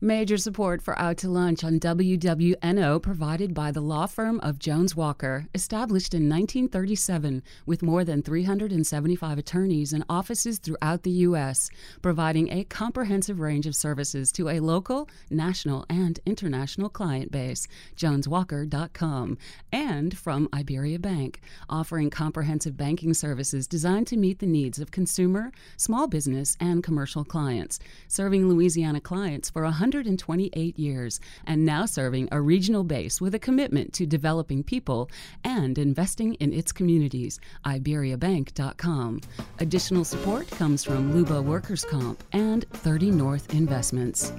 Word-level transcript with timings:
Major 0.00 0.36
support 0.36 0.80
for 0.80 0.96
Out 0.96 1.16
to 1.18 1.28
Lunch 1.28 1.64
on 1.64 1.80
WWNO 1.80 3.02
provided 3.02 3.52
by 3.52 3.72
the 3.72 3.80
law 3.80 4.06
firm 4.06 4.38
of 4.44 4.60
Jones 4.60 4.94
Walker, 4.94 5.48
established 5.56 6.14
in 6.14 6.28
1937 6.28 7.42
with 7.66 7.82
more 7.82 8.04
than 8.04 8.22
375 8.22 9.38
attorneys 9.38 9.92
and 9.92 10.04
offices 10.08 10.60
throughout 10.60 11.02
the 11.02 11.10
U.S., 11.10 11.68
providing 12.00 12.48
a 12.52 12.62
comprehensive 12.62 13.40
range 13.40 13.66
of 13.66 13.74
services 13.74 14.30
to 14.30 14.48
a 14.48 14.60
local, 14.60 15.08
national, 15.30 15.84
and 15.90 16.20
international 16.24 16.88
client 16.88 17.32
base. 17.32 17.66
JonesWalker.com. 17.96 19.36
And 19.72 20.16
from 20.16 20.48
Iberia 20.54 21.00
Bank, 21.00 21.40
offering 21.68 22.08
comprehensive 22.08 22.76
banking 22.76 23.14
services 23.14 23.66
designed 23.66 24.06
to 24.06 24.16
meet 24.16 24.38
the 24.38 24.46
needs 24.46 24.78
of 24.78 24.92
consumer, 24.92 25.50
small 25.76 26.06
business, 26.06 26.56
and 26.60 26.84
commercial 26.84 27.24
clients, 27.24 27.80
serving 28.06 28.48
Louisiana 28.48 29.00
clients 29.00 29.50
for 29.50 29.64
100 29.64 29.87
128 29.88 30.78
years 30.78 31.18
and 31.46 31.64
now 31.64 31.86
serving 31.86 32.28
a 32.30 32.40
regional 32.40 32.84
base 32.84 33.22
with 33.22 33.34
a 33.34 33.38
commitment 33.38 33.94
to 33.94 34.04
developing 34.06 34.62
people 34.62 35.08
and 35.44 35.78
investing 35.78 36.34
in 36.34 36.52
its 36.52 36.72
communities. 36.72 37.40
IberiaBank.com. 37.64 39.22
Additional 39.60 40.04
support 40.04 40.50
comes 40.50 40.84
from 40.84 41.14
Luba 41.14 41.40
Workers 41.40 41.86
Comp 41.86 42.22
and 42.32 42.68
30 42.70 43.10
North 43.12 43.54
Investments. 43.54 44.32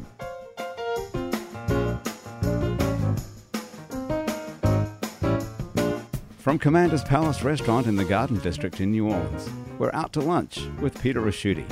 From 6.38 6.59
Commander's 6.59 7.03
Palace 7.03 7.44
Restaurant 7.44 7.88
in 7.88 7.95
the 7.95 8.05
Garden 8.05 8.38
District 8.39 8.80
in 8.81 8.91
New 8.91 9.09
Orleans, 9.09 9.50
we're 9.80 9.91
out 9.94 10.13
to 10.13 10.20
lunch 10.20 10.59
with 10.80 11.00
Peter 11.02 11.22
Ricchiuti. 11.22 11.66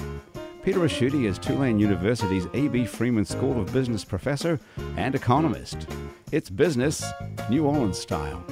Peter 0.67 0.79
Ricchiuti 0.79 1.23
is 1.23 1.39
Tulane 1.39 1.79
University's 1.79 2.45
A.B. 2.53 2.85
Freeman 2.85 3.23
School 3.23 3.57
of 3.61 3.71
Business 3.71 4.03
professor 4.03 4.59
and 4.97 5.15
economist. 5.15 5.87
It's 6.33 6.49
business, 6.49 7.05
New 7.49 7.65
Orleans 7.65 7.97
style. 7.97 8.43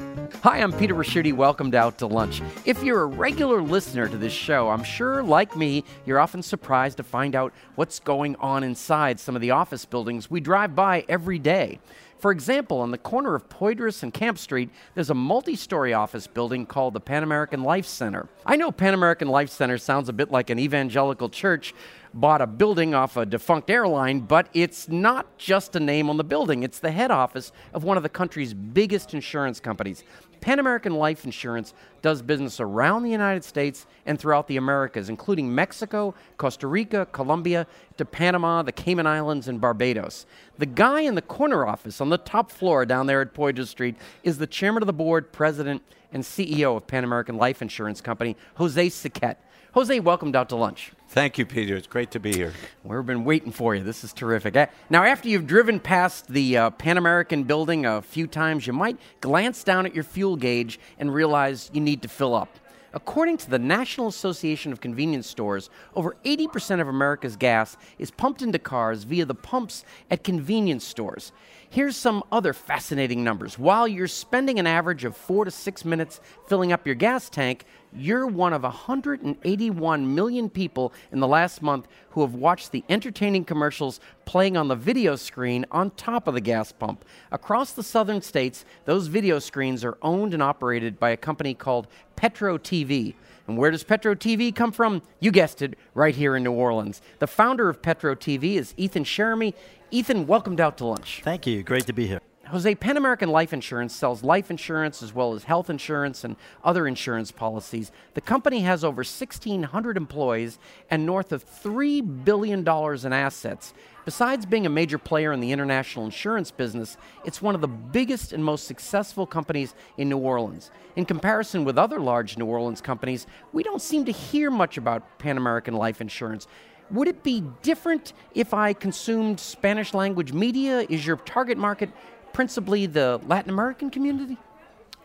Hi, 0.41 0.61
I'm 0.61 0.71
Peter 0.71 0.95
Ricchiuti. 0.95 1.33
Welcome 1.33 1.71
to 1.71 1.77
Out 1.77 1.97
to 1.97 2.07
Lunch. 2.07 2.41
If 2.63 2.81
you're 2.83 3.01
a 3.01 3.05
regular 3.05 3.61
listener 3.61 4.07
to 4.07 4.15
this 4.15 4.31
show, 4.31 4.69
I'm 4.69 4.85
sure, 4.85 5.23
like 5.23 5.57
me, 5.57 5.83
you're 6.05 6.21
often 6.21 6.41
surprised 6.41 6.95
to 6.97 7.03
find 7.03 7.35
out 7.35 7.51
what's 7.75 7.99
going 7.99 8.37
on 8.37 8.63
inside 8.63 9.19
some 9.19 9.35
of 9.35 9.41
the 9.41 9.51
office 9.51 9.83
buildings 9.83 10.31
we 10.31 10.39
drive 10.39 10.73
by 10.73 11.03
every 11.09 11.37
day. 11.37 11.79
For 12.19 12.31
example, 12.31 12.79
on 12.79 12.91
the 12.91 12.97
corner 12.97 13.35
of 13.35 13.49
Poydras 13.49 14.01
and 14.01 14.13
Camp 14.13 14.37
Street, 14.37 14.69
there's 14.93 15.09
a 15.09 15.13
multi 15.15 15.55
story 15.55 15.93
office 15.93 16.27
building 16.27 16.65
called 16.65 16.93
the 16.93 16.99
Pan 16.99 17.23
American 17.23 17.61
Life 17.61 17.85
Center. 17.85 18.29
I 18.45 18.55
know 18.55 18.71
Pan 18.71 18.93
American 18.93 19.27
Life 19.27 19.49
Center 19.49 19.77
sounds 19.77 20.07
a 20.07 20.13
bit 20.13 20.31
like 20.31 20.49
an 20.49 20.57
evangelical 20.57 21.29
church, 21.29 21.75
bought 22.13 22.41
a 22.41 22.47
building 22.47 22.95
off 22.95 23.17
a 23.17 23.25
defunct 23.25 23.69
airline, 23.69 24.21
but 24.21 24.47
it's 24.53 24.87
not 24.87 25.37
just 25.37 25.75
a 25.75 25.79
name 25.79 26.09
on 26.09 26.17
the 26.17 26.23
building. 26.23 26.63
It's 26.63 26.79
the 26.79 26.91
head 26.91 27.11
office 27.11 27.51
of 27.73 27.83
one 27.83 27.97
of 27.97 28.03
the 28.03 28.09
country's 28.09 28.53
biggest 28.53 29.13
insurance 29.13 29.59
companies. 29.59 30.03
Pan 30.45 30.59
American 30.59 30.93
Life 30.93 31.25
Insurance 31.25 31.73
does 32.03 32.21
business 32.21 32.59
around 32.59 33.01
the 33.01 33.09
United 33.09 33.43
States 33.43 33.87
and 34.05 34.19
throughout 34.19 34.47
the 34.47 34.57
Americas, 34.57 35.09
including 35.09 35.55
Mexico, 35.55 36.13
Costa 36.37 36.67
Rica, 36.67 37.07
Colombia, 37.11 37.65
to 37.97 38.05
Panama, 38.05 38.61
the 38.61 38.71
Cayman 38.71 39.07
Islands, 39.07 39.47
and 39.47 39.59
Barbados. 39.59 40.27
The 40.59 40.67
guy 40.67 41.01
in 41.01 41.15
the 41.15 41.23
corner 41.23 41.65
office 41.65 41.99
on 41.99 42.09
the 42.09 42.19
top 42.19 42.51
floor 42.51 42.85
down 42.85 43.07
there 43.07 43.21
at 43.21 43.33
Poydras 43.33 43.69
Street 43.69 43.95
is 44.21 44.37
the 44.37 44.45
chairman 44.45 44.83
of 44.83 44.87
the 44.87 44.93
board, 44.93 45.31
president, 45.31 45.81
and 46.13 46.21
CEO 46.21 46.77
of 46.77 46.85
Pan 46.85 47.03
American 47.03 47.37
Life 47.37 47.63
Insurance 47.63 47.99
Company, 47.99 48.37
Jose 48.57 48.89
Suquet. 48.89 49.37
Jose, 49.75 49.99
welcome 49.99 50.33
out 50.33 50.47
to 50.47 50.55
lunch. 50.55 50.93
Thank 51.09 51.37
you, 51.37 51.45
Peter. 51.45 51.75
It's 51.75 51.85
great 51.85 52.09
to 52.11 52.19
be 52.21 52.31
here. 52.31 52.53
We've 52.85 53.05
been 53.05 53.25
waiting 53.25 53.51
for 53.51 53.75
you. 53.75 53.83
This 53.83 54.05
is 54.05 54.13
terrific. 54.13 54.55
Now, 54.89 55.03
after 55.03 55.27
you've 55.27 55.47
driven 55.47 55.81
past 55.81 56.29
the 56.29 56.57
uh, 56.57 56.69
Pan 56.69 56.97
American 56.97 57.43
building 57.43 57.85
a 57.85 58.01
few 58.01 58.25
times, 58.25 58.65
you 58.65 58.71
might 58.71 58.97
glance 59.19 59.65
down 59.65 59.85
at 59.85 59.93
your 59.93 60.05
fuel 60.05 60.37
gauge 60.37 60.79
and 60.97 61.13
realize 61.13 61.69
you 61.73 61.81
need 61.81 62.01
to 62.03 62.07
fill 62.07 62.33
up. 62.33 62.57
According 62.93 63.35
to 63.39 63.49
the 63.49 63.59
National 63.59 64.07
Association 64.07 64.71
of 64.71 64.79
Convenience 64.79 65.27
Stores, 65.27 65.69
over 65.97 66.15
80% 66.23 66.79
of 66.79 66.87
America's 66.87 67.35
gas 67.35 67.75
is 67.99 68.09
pumped 68.09 68.41
into 68.41 68.57
cars 68.57 69.03
via 69.03 69.25
the 69.25 69.35
pumps 69.35 69.83
at 70.09 70.23
convenience 70.23 70.85
stores. 70.85 71.33
Here's 71.69 71.97
some 71.97 72.23
other 72.31 72.53
fascinating 72.53 73.21
numbers. 73.21 73.59
While 73.59 73.85
you're 73.85 74.07
spending 74.07 74.59
an 74.59 74.67
average 74.67 75.03
of 75.03 75.17
four 75.17 75.43
to 75.43 75.51
six 75.51 75.83
minutes 75.83 76.21
filling 76.47 76.71
up 76.71 76.85
your 76.85 76.95
gas 76.95 77.29
tank, 77.29 77.65
you're 77.97 78.27
one 78.27 78.53
of 78.53 78.63
181 78.63 80.15
million 80.15 80.49
people 80.49 80.93
in 81.11 81.19
the 81.19 81.27
last 81.27 81.61
month 81.61 81.87
who 82.11 82.21
have 82.21 82.35
watched 82.35 82.71
the 82.71 82.83
entertaining 82.89 83.45
commercials 83.45 83.99
playing 84.25 84.57
on 84.57 84.67
the 84.67 84.75
video 84.75 85.15
screen 85.15 85.65
on 85.71 85.91
top 85.91 86.27
of 86.27 86.33
the 86.33 86.41
gas 86.41 86.71
pump. 86.71 87.05
Across 87.31 87.73
the 87.73 87.83
southern 87.83 88.21
states, 88.21 88.65
those 88.85 89.07
video 89.07 89.39
screens 89.39 89.83
are 89.83 89.97
owned 90.01 90.33
and 90.33 90.43
operated 90.43 90.99
by 90.99 91.09
a 91.11 91.17
company 91.17 91.53
called 91.53 91.87
Petro 92.15 92.57
TV. 92.57 93.15
And 93.47 93.57
where 93.57 93.71
does 93.71 93.83
Petro 93.83 94.15
TV 94.15 94.53
come 94.55 94.71
from? 94.71 95.01
You 95.19 95.31
guessed 95.31 95.61
it, 95.61 95.77
right 95.93 96.15
here 96.15 96.35
in 96.35 96.43
New 96.43 96.51
Orleans. 96.51 97.01
The 97.19 97.27
founder 97.27 97.69
of 97.69 97.81
Petro 97.81 98.15
TV 98.15 98.55
is 98.55 98.73
Ethan 98.77 99.03
Cheremy. 99.03 99.53
Ethan, 99.91 100.25
welcomed 100.25 100.59
out 100.59 100.77
to 100.79 100.85
lunch. 100.85 101.21
Thank 101.23 101.45
you. 101.45 101.61
Great 101.61 101.85
to 101.85 101.93
be 101.93 102.07
here. 102.07 102.21
Jose, 102.49 102.75
Pan 102.75 102.95
American 102.95 103.29
Life 103.29 103.53
Insurance 103.53 103.95
sells 103.95 104.23
life 104.23 104.51
insurance 104.51 105.01
as 105.01 105.13
well 105.13 105.33
as 105.33 105.45
health 105.45 105.67
insurance 105.67 106.23
and 106.23 106.35
other 106.63 106.87
insurance 106.87 107.31
policies. 107.31 107.91
The 108.13 108.21
company 108.21 108.59
has 108.61 108.83
over 108.83 108.99
1,600 108.99 109.97
employees 109.97 110.59
and 110.91 111.07
north 111.07 111.31
of 111.31 111.43
$3 111.43 112.23
billion 112.23 112.59
in 112.59 113.13
assets. 113.13 113.73
Besides 114.05 114.45
being 114.45 114.67
a 114.67 114.69
major 114.69 114.99
player 114.99 115.33
in 115.33 115.39
the 115.39 115.51
international 115.51 116.05
insurance 116.05 116.51
business, 116.51 116.97
it's 117.23 117.41
one 117.41 117.55
of 117.55 117.61
the 117.61 117.67
biggest 117.67 118.31
and 118.31 118.45
most 118.45 118.67
successful 118.67 119.25
companies 119.25 119.73
in 119.97 120.07
New 120.09 120.19
Orleans. 120.19 120.69
In 120.95 121.05
comparison 121.05 121.65
with 121.65 121.79
other 121.79 121.99
large 121.99 122.37
New 122.37 122.45
Orleans 122.45 122.79
companies, 122.79 123.25
we 123.53 123.63
don't 123.63 123.81
seem 123.81 124.05
to 124.05 124.11
hear 124.11 124.51
much 124.51 124.77
about 124.77 125.17
Pan 125.17 125.37
American 125.37 125.73
Life 125.73 125.99
Insurance. 125.99 126.47
Would 126.91 127.07
it 127.07 127.23
be 127.23 127.43
different 127.63 128.13
if 128.35 128.53
I 128.53 128.73
consumed 128.73 129.39
Spanish 129.39 129.95
language 129.95 130.33
media? 130.33 130.85
Is 130.87 131.05
your 131.05 131.17
target 131.17 131.57
market 131.57 131.89
principally 132.35 132.85
the 132.85 133.19
Latin 133.25 133.49
American 133.49 133.89
community? 133.89 134.37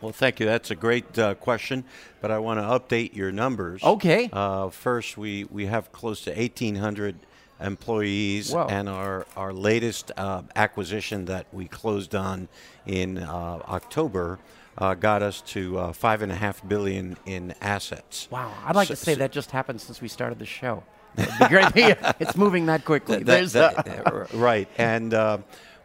Well, 0.00 0.12
thank 0.12 0.40
you. 0.40 0.46
That's 0.46 0.70
a 0.70 0.74
great 0.74 1.16
uh, 1.18 1.34
question, 1.34 1.84
but 2.20 2.30
I 2.30 2.38
want 2.38 2.58
to 2.58 2.64
update 2.64 3.14
your 3.14 3.30
numbers. 3.30 3.82
Okay. 3.82 4.28
Uh, 4.32 4.70
first, 4.70 5.16
we, 5.16 5.44
we 5.44 5.66
have 5.66 5.92
close 5.92 6.22
to 6.22 6.30
1,800 6.32 7.14
employees, 7.60 8.52
Whoa. 8.52 8.66
and 8.68 8.88
our, 8.88 9.26
our 9.36 9.52
latest 9.52 10.10
uh, 10.16 10.42
acquisition 10.56 11.26
that 11.26 11.46
we 11.52 11.66
closed 11.66 12.14
on 12.14 12.48
in 12.86 13.18
uh, 13.18 13.60
October 13.68 14.38
uh, 14.78 14.94
got 14.94 15.22
us 15.22 15.42
to 15.42 15.78
uh, 15.78 15.92
five 15.92 16.22
and 16.22 16.32
a 16.32 16.36
half 16.36 16.66
billion 16.66 17.16
in 17.26 17.54
assets. 17.60 18.26
Wow. 18.30 18.52
I'd 18.64 18.74
like 18.74 18.88
So- 18.88 18.94
to 18.94 19.00
say 19.00 19.12
so- 19.12 19.18
that 19.20 19.30
just 19.32 19.50
happened 19.52 19.80
since 19.80 20.00
we 20.00 20.08
started 20.08 20.38
the 20.38 20.46
show. 20.46 20.82
Be 21.16 21.24
great. 21.48 21.66
It's 22.20 22.36
moving 22.36 22.66
that 22.66 22.84
quickly. 22.84 23.22
That- 23.22 23.50
that- 23.50 24.06
uh, 24.06 24.26
right, 24.34 24.68
and 24.78 25.12
uh, 25.12 25.38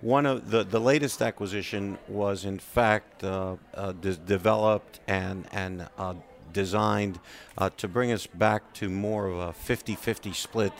one 0.05 0.27
of 0.27 0.51
the 0.51 0.63
the 0.63 0.79
latest 0.79 1.19
acquisition 1.19 1.97
was 2.07 2.45
in 2.45 2.59
fact 2.59 3.23
uh, 3.23 3.55
uh, 3.73 3.91
de- 3.93 4.15
developed 4.15 4.99
and 5.07 5.47
and 5.51 5.87
uh, 5.97 6.13
designed 6.53 7.19
uh, 7.57 7.71
to 7.75 7.87
bring 7.87 8.11
us 8.11 8.27
back 8.27 8.71
to 8.73 8.87
more 8.87 9.25
of 9.25 9.37
a 9.37 9.51
50-50 9.51 10.33
split. 10.35 10.73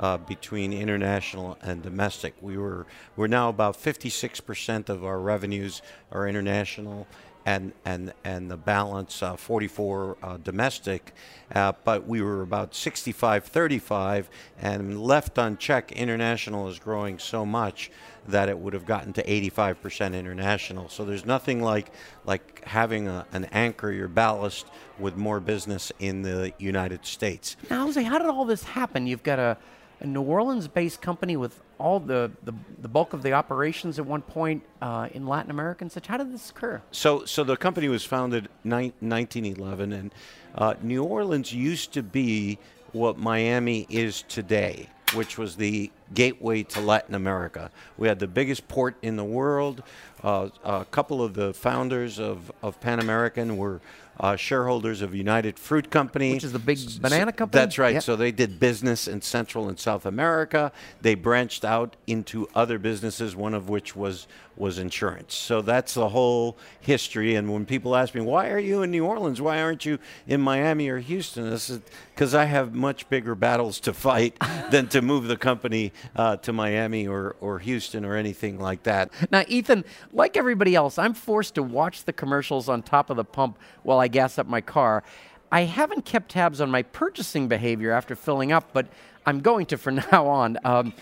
Uh, 0.00 0.16
between 0.16 0.72
international 0.72 1.56
and 1.62 1.82
domestic, 1.82 2.34
we 2.40 2.56
were 2.56 2.86
we're 3.14 3.28
now 3.28 3.48
about 3.48 3.76
56% 3.76 4.88
of 4.88 5.04
our 5.04 5.20
revenues 5.20 5.80
are 6.10 6.26
international, 6.26 7.06
and 7.44 7.72
and 7.84 8.12
and 8.24 8.50
the 8.50 8.56
balance 8.56 9.22
uh, 9.22 9.36
44 9.36 10.16
uh, 10.22 10.36
domestic, 10.38 11.12
uh, 11.54 11.72
but 11.84 12.06
we 12.06 12.22
were 12.22 12.42
about 12.42 12.74
65 12.74 13.44
35 13.44 14.30
and 14.60 15.00
left 15.00 15.38
unchecked 15.38 15.92
international 15.92 16.68
is 16.68 16.78
growing 16.78 17.18
so 17.18 17.44
much 17.44 17.90
that 18.28 18.48
it 18.48 18.58
would 18.58 18.72
have 18.72 18.86
gotten 18.86 19.12
to 19.14 19.22
85% 19.24 20.14
international 20.18 20.88
so 20.88 21.04
there's 21.04 21.26
nothing 21.26 21.62
like 21.62 21.90
like 22.24 22.64
having 22.64 23.08
a, 23.08 23.26
an 23.32 23.46
anchor 23.46 23.90
your 23.90 24.08
ballast 24.08 24.66
with 24.98 25.16
more 25.16 25.40
business 25.40 25.90
in 25.98 26.22
the 26.22 26.52
United 26.58 27.04
States 27.04 27.56
Now, 27.70 27.86
Jose, 27.86 28.02
how 28.02 28.18
did 28.18 28.28
all 28.28 28.44
this 28.44 28.62
happen? 28.62 29.06
You've 29.06 29.22
got 29.22 29.38
a, 29.38 29.56
a 30.00 30.06
New 30.06 30.22
Orleans-based 30.22 31.00
company 31.00 31.36
with 31.36 31.60
all 31.78 31.98
the, 31.98 32.30
the, 32.44 32.52
the 32.80 32.88
bulk 32.88 33.12
of 33.12 33.22
the 33.22 33.32
operations 33.32 33.98
at 33.98 34.06
one 34.06 34.22
point 34.22 34.62
uh, 34.80 35.08
in 35.12 35.26
Latin 35.26 35.50
America 35.50 35.82
and 35.82 35.90
such. 35.90 36.06
How 36.06 36.16
did 36.16 36.32
this 36.32 36.50
occur? 36.50 36.80
So, 36.92 37.24
so 37.24 37.42
the 37.42 37.56
company 37.56 37.88
was 37.88 38.04
founded 38.04 38.48
ni- 38.62 38.92
1911, 39.00 39.92
and 39.92 40.14
uh, 40.54 40.74
New 40.82 41.02
Orleans 41.02 41.52
used 41.52 41.92
to 41.94 42.02
be 42.02 42.58
what 42.92 43.18
Miami 43.18 43.86
is 43.88 44.22
today, 44.28 44.88
which 45.14 45.38
was 45.38 45.56
the 45.56 45.90
gateway 46.14 46.62
to 46.62 46.80
Latin 46.80 47.14
America. 47.14 47.70
We 47.96 48.08
had 48.08 48.18
the 48.18 48.26
biggest 48.26 48.68
port 48.68 48.96
in 49.02 49.16
the 49.16 49.24
world. 49.24 49.82
Uh, 50.22 50.48
a 50.64 50.84
couple 50.84 51.22
of 51.22 51.34
the 51.34 51.52
founders 51.52 52.18
of, 52.18 52.52
of 52.62 52.80
Pan 52.80 53.00
American 53.00 53.56
were 53.56 53.80
uh, 54.20 54.36
shareholders 54.36 55.02
of 55.02 55.14
United 55.14 55.58
Fruit 55.58 55.90
Company, 55.90 56.34
which 56.34 56.44
is 56.44 56.52
the 56.52 56.58
big 56.58 56.78
banana 57.00 57.32
company. 57.32 57.60
That's 57.60 57.78
right. 57.78 57.94
Yep. 57.94 58.02
So 58.02 58.16
they 58.16 58.30
did 58.30 58.60
business 58.60 59.08
in 59.08 59.22
Central 59.22 59.68
and 59.68 59.78
South 59.78 60.06
America. 60.06 60.70
They 61.00 61.14
branched 61.14 61.64
out 61.64 61.96
into 62.06 62.48
other 62.54 62.78
businesses, 62.78 63.34
one 63.34 63.54
of 63.54 63.68
which 63.68 63.96
was 63.96 64.26
was 64.56 64.78
insurance. 64.78 65.34
So 65.34 65.62
that's 65.62 65.94
the 65.94 66.10
whole 66.10 66.58
history. 66.80 67.34
And 67.34 67.52
when 67.52 67.64
people 67.66 67.96
ask 67.96 68.14
me, 68.14 68.20
why 68.20 68.50
are 68.50 68.58
you 68.58 68.82
in 68.82 68.90
New 68.90 69.04
Orleans? 69.04 69.40
Why 69.40 69.60
aren't 69.62 69.84
you 69.84 69.98
in 70.26 70.40
Miami 70.40 70.88
or 70.88 70.98
Houston? 70.98 71.48
I 71.48 71.54
is 71.54 71.80
because 72.14 72.34
I 72.34 72.44
have 72.44 72.74
much 72.74 73.08
bigger 73.08 73.34
battles 73.34 73.80
to 73.80 73.92
fight 73.92 74.36
than 74.70 74.88
to 74.88 75.02
move 75.02 75.26
the 75.26 75.36
company 75.36 75.92
uh, 76.14 76.36
to 76.38 76.52
Miami 76.52 77.06
or, 77.06 77.36
or 77.40 77.58
Houston 77.60 78.04
or 78.04 78.16
anything 78.16 78.58
like 78.58 78.82
that. 78.84 79.10
Now, 79.30 79.44
Ethan, 79.48 79.84
like 80.12 80.36
everybody 80.36 80.74
else, 80.74 80.98
I'm 80.98 81.14
forced 81.14 81.54
to 81.54 81.62
watch 81.62 82.04
the 82.04 82.12
commercials 82.12 82.68
on 82.68 82.82
top 82.82 83.10
of 83.10 83.16
the 83.16 83.24
pump 83.24 83.58
while 83.82 83.98
I 83.98 84.08
gas 84.08 84.38
up 84.38 84.46
my 84.46 84.60
car. 84.60 85.02
I 85.50 85.62
haven't 85.62 86.06
kept 86.06 86.30
tabs 86.30 86.60
on 86.60 86.70
my 86.70 86.82
purchasing 86.82 87.46
behavior 87.46 87.92
after 87.92 88.16
filling 88.16 88.52
up, 88.52 88.70
but 88.72 88.86
I'm 89.26 89.40
going 89.40 89.66
to 89.66 89.78
from 89.78 89.96
now 90.12 90.26
on. 90.26 90.58
Um, 90.64 90.92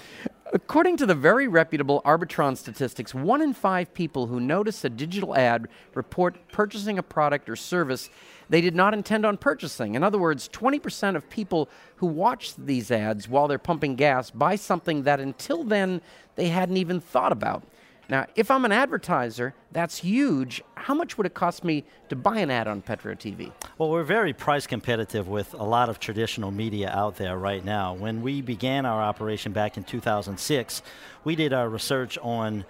According 0.52 0.96
to 0.96 1.06
the 1.06 1.14
very 1.14 1.46
reputable 1.46 2.02
Arbitron 2.04 2.56
statistics, 2.56 3.14
one 3.14 3.40
in 3.40 3.54
five 3.54 3.94
people 3.94 4.26
who 4.26 4.40
notice 4.40 4.84
a 4.84 4.90
digital 4.90 5.36
ad 5.36 5.68
report 5.94 6.36
purchasing 6.50 6.98
a 6.98 7.04
product 7.04 7.48
or 7.48 7.54
service 7.54 8.10
they 8.48 8.60
did 8.60 8.74
not 8.74 8.92
intend 8.92 9.24
on 9.24 9.36
purchasing. 9.36 9.94
In 9.94 10.02
other 10.02 10.18
words, 10.18 10.48
20% 10.48 11.14
of 11.14 11.30
people 11.30 11.68
who 11.96 12.06
watch 12.06 12.56
these 12.56 12.90
ads 12.90 13.28
while 13.28 13.46
they're 13.46 13.58
pumping 13.58 13.94
gas 13.94 14.32
buy 14.32 14.56
something 14.56 15.04
that 15.04 15.20
until 15.20 15.62
then 15.62 16.00
they 16.34 16.48
hadn't 16.48 16.76
even 16.76 17.00
thought 17.00 17.30
about. 17.30 17.62
Now, 18.10 18.26
if 18.34 18.50
I'm 18.50 18.64
an 18.64 18.72
advertiser, 18.72 19.54
that's 19.70 19.98
huge. 19.98 20.62
How 20.74 20.94
much 20.94 21.16
would 21.16 21.26
it 21.26 21.34
cost 21.34 21.62
me 21.62 21.84
to 22.08 22.16
buy 22.16 22.40
an 22.40 22.50
ad 22.50 22.66
on 22.66 22.82
Petro 22.82 23.14
TV? 23.14 23.52
Well, 23.78 23.88
we're 23.88 24.02
very 24.02 24.32
price 24.32 24.66
competitive 24.66 25.28
with 25.28 25.54
a 25.54 25.62
lot 25.62 25.88
of 25.88 26.00
traditional 26.00 26.50
media 26.50 26.90
out 26.90 27.16
there 27.16 27.38
right 27.38 27.64
now. 27.64 27.94
When 27.94 28.20
we 28.20 28.42
began 28.42 28.84
our 28.84 29.00
operation 29.00 29.52
back 29.52 29.76
in 29.76 29.84
2006, 29.84 30.82
we 31.22 31.36
did 31.36 31.52
our 31.52 31.68
research 31.68 32.18
on 32.18 32.64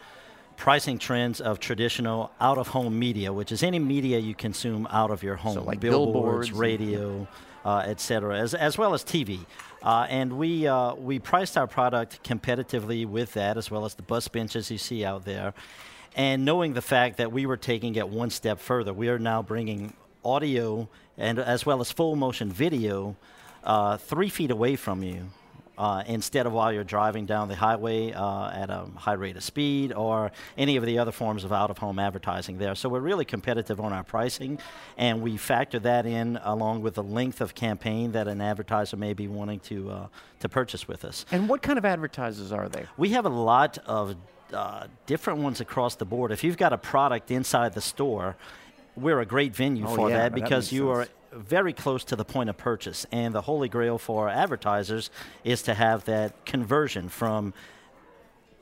pricing 0.59 0.99
trends 0.99 1.41
of 1.41 1.59
traditional 1.59 2.31
out 2.39 2.59
of 2.59 2.69
home 2.69 2.99
media, 2.99 3.33
which 3.33 3.51
is 3.51 3.63
any 3.63 3.79
media 3.79 4.19
you 4.19 4.35
consume 4.35 4.87
out 4.91 5.11
of 5.11 5.23
your 5.23 5.37
home, 5.37 5.55
so 5.55 5.63
like 5.63 5.81
billboards, 5.81 6.51
billboards 6.51 6.53
radio, 6.53 7.27
uh, 7.65 7.85
et 7.87 8.01
cetera, 8.01 8.39
as, 8.39 8.55
as 8.55 8.79
well 8.79 8.95
as 8.95 9.05
TV. 9.05 9.45
Uh, 9.83 10.07
and 10.09 10.35
we, 10.39 10.67
uh, 10.67 10.95
we 10.95 11.19
priced 11.19 11.57
our 11.57 11.67
product 11.67 12.23
competitively 12.23 13.07
with 13.07 13.33
that, 13.35 13.57
as 13.57 13.71
well 13.71 13.85
as 13.85 13.95
the 13.95 14.03
bus 14.03 14.29
benches 14.29 14.71
you 14.71 14.79
see 14.79 15.05
out 15.05 15.25
there. 15.25 15.55
And 16.17 16.45
knowing 16.45 16.75
the 16.75 16.83
fact 16.83 17.19
that 17.19 17.33
we 17.33 17.47
were 17.47 17.57
taking 17.57 17.95
it 17.95 18.09
one 18.09 18.31
step 18.31 18.59
further, 18.59 18.93
we 18.93 19.09
are 19.09 19.19
now 19.19 19.43
bringing 19.43 19.95
audio 20.25 20.89
and 21.17 21.39
as 21.39 21.65
well 21.65 21.81
as 21.81 21.91
full 21.91 22.17
motion 22.17 22.51
video 22.51 23.17
uh, 23.65 23.97
three 23.97 24.29
feet 24.29 24.51
away 24.51 24.77
from 24.77 25.03
you 25.03 25.31
uh, 25.81 26.03
instead 26.07 26.45
of 26.45 26.53
while 26.53 26.71
you're 26.71 26.85
driving 26.85 27.25
down 27.25 27.49
the 27.49 27.55
highway 27.55 28.13
uh, 28.13 28.51
at 28.51 28.69
a 28.69 28.85
high 28.97 29.15
rate 29.15 29.35
of 29.35 29.43
speed 29.43 29.95
or 29.95 30.31
any 30.59 30.77
of 30.77 30.85
the 30.85 30.99
other 30.99 31.11
forms 31.11 31.43
of 31.43 31.53
out 31.53 31.71
of 31.71 31.79
home 31.79 31.99
advertising 31.99 32.59
there. 32.59 32.75
So 32.75 32.91
we're 32.91 33.01
really 33.01 33.25
competitive 33.25 33.81
on 33.81 33.91
our 33.91 34.05
pricing, 34.05 34.59
and 34.99 35.23
we 35.23 35.39
factor 35.39 35.79
that 35.79 36.05
in 36.05 36.39
along 36.45 36.83
with 36.83 36.97
the 36.97 37.03
length 37.03 37.41
of 37.41 37.55
campaign 37.55 38.13
that 38.13 38.29
an 38.29 38.43
advertiser 38.43 38.99
may 38.99 39.15
be 39.15 39.27
wanting 39.27 39.61
to, 39.61 39.91
uh, 39.91 40.07
to 40.41 40.51
purchase 40.51 40.87
with 40.87 41.03
us. 41.03 41.25
And 41.33 41.49
what 41.49 41.63
kind 41.63 41.79
of 41.79 41.87
advertisers 41.87 42.53
are 42.53 42.69
they? 42.69 42.85
We 42.99 43.11
have 43.11 43.25
a 43.25 43.31
lot 43.31 43.79
of 43.87 44.17
uh, 44.53 44.87
different 45.07 45.39
ones 45.39 45.63
across 45.63 45.95
the 45.95 46.05
board. 46.05 46.31
If 46.31 46.45
you've 46.45 46.59
got 46.59 46.75
a 46.75 46.79
product 46.79 47.31
inside 47.31 47.73
the 47.73 47.81
store, 47.81 48.37
we're 48.97 49.21
a 49.21 49.27
great 49.27 49.57
venue 49.57 49.87
oh, 49.87 49.95
for 49.95 50.11
yeah, 50.11 50.19
that 50.19 50.35
because 50.35 50.69
that 50.69 50.77
you 50.77 50.95
sense. 50.95 51.09
are 51.09 51.20
very 51.33 51.73
close 51.73 52.05
to 52.05 52.17
the 52.17 52.25
point 52.25 52.51
of 52.51 52.57
purchase. 52.57 53.07
And 53.13 53.35
the 53.35 53.43
holy 53.43 53.69
grail 53.69 53.99
for 53.99 54.29
advertisers 54.29 55.11
is 55.45 55.63
to 55.63 55.75
have 55.75 56.05
that 56.05 56.45
conversion 56.45 57.09
from 57.09 57.55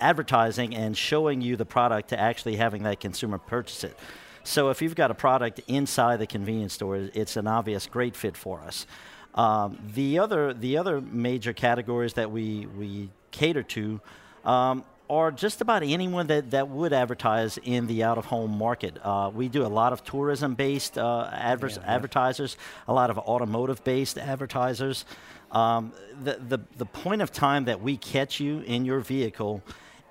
advertising 0.00 0.74
and 0.74 0.96
showing 0.96 1.40
you 1.40 1.56
the 1.56 1.64
product 1.64 2.10
to 2.10 2.20
actually 2.20 2.56
having 2.56 2.84
that 2.84 3.00
consumer 3.00 3.38
purchase 3.38 3.84
it. 3.84 3.98
So 4.44 4.70
if 4.70 4.80
you've 4.80 4.94
got 4.94 5.10
a 5.10 5.14
product 5.14 5.60
inside 5.66 6.18
the 6.18 6.26
convenience 6.26 6.74
store, 6.74 6.96
it's 7.14 7.36
an 7.36 7.46
obvious 7.46 7.86
great 7.86 8.16
fit 8.16 8.36
for 8.36 8.60
us. 8.60 8.86
Um, 9.34 9.78
the 9.94 10.18
other 10.18 10.54
the 10.54 10.78
other 10.78 11.00
major 11.00 11.52
categories 11.52 12.14
that 12.14 12.30
we 12.30 12.66
we 12.66 13.10
cater 13.30 13.62
to 13.62 14.00
um, 14.44 14.84
or 15.08 15.30
just 15.30 15.60
about 15.60 15.82
anyone 15.82 16.26
that, 16.26 16.50
that 16.50 16.68
would 16.68 16.92
advertise 16.92 17.58
in 17.58 17.86
the 17.86 18.04
out 18.04 18.18
of 18.18 18.26
home 18.26 18.56
market. 18.56 18.98
Uh, 19.02 19.30
we 19.34 19.48
do 19.48 19.64
a 19.64 19.68
lot 19.68 19.92
of 19.92 20.04
tourism 20.04 20.54
based 20.54 20.98
uh, 20.98 21.28
adver- 21.32 21.68
yeah, 21.68 21.78
advertisers, 21.84 22.56
a 22.86 22.92
lot 22.92 23.10
of 23.10 23.18
automotive 23.18 23.82
based 23.84 24.18
advertisers. 24.18 25.06
Um, 25.50 25.92
the, 26.22 26.38
the, 26.46 26.58
the 26.76 26.84
point 26.84 27.22
of 27.22 27.32
time 27.32 27.64
that 27.64 27.80
we 27.80 27.96
catch 27.96 28.38
you 28.38 28.60
in 28.60 28.84
your 28.84 29.00
vehicle 29.00 29.62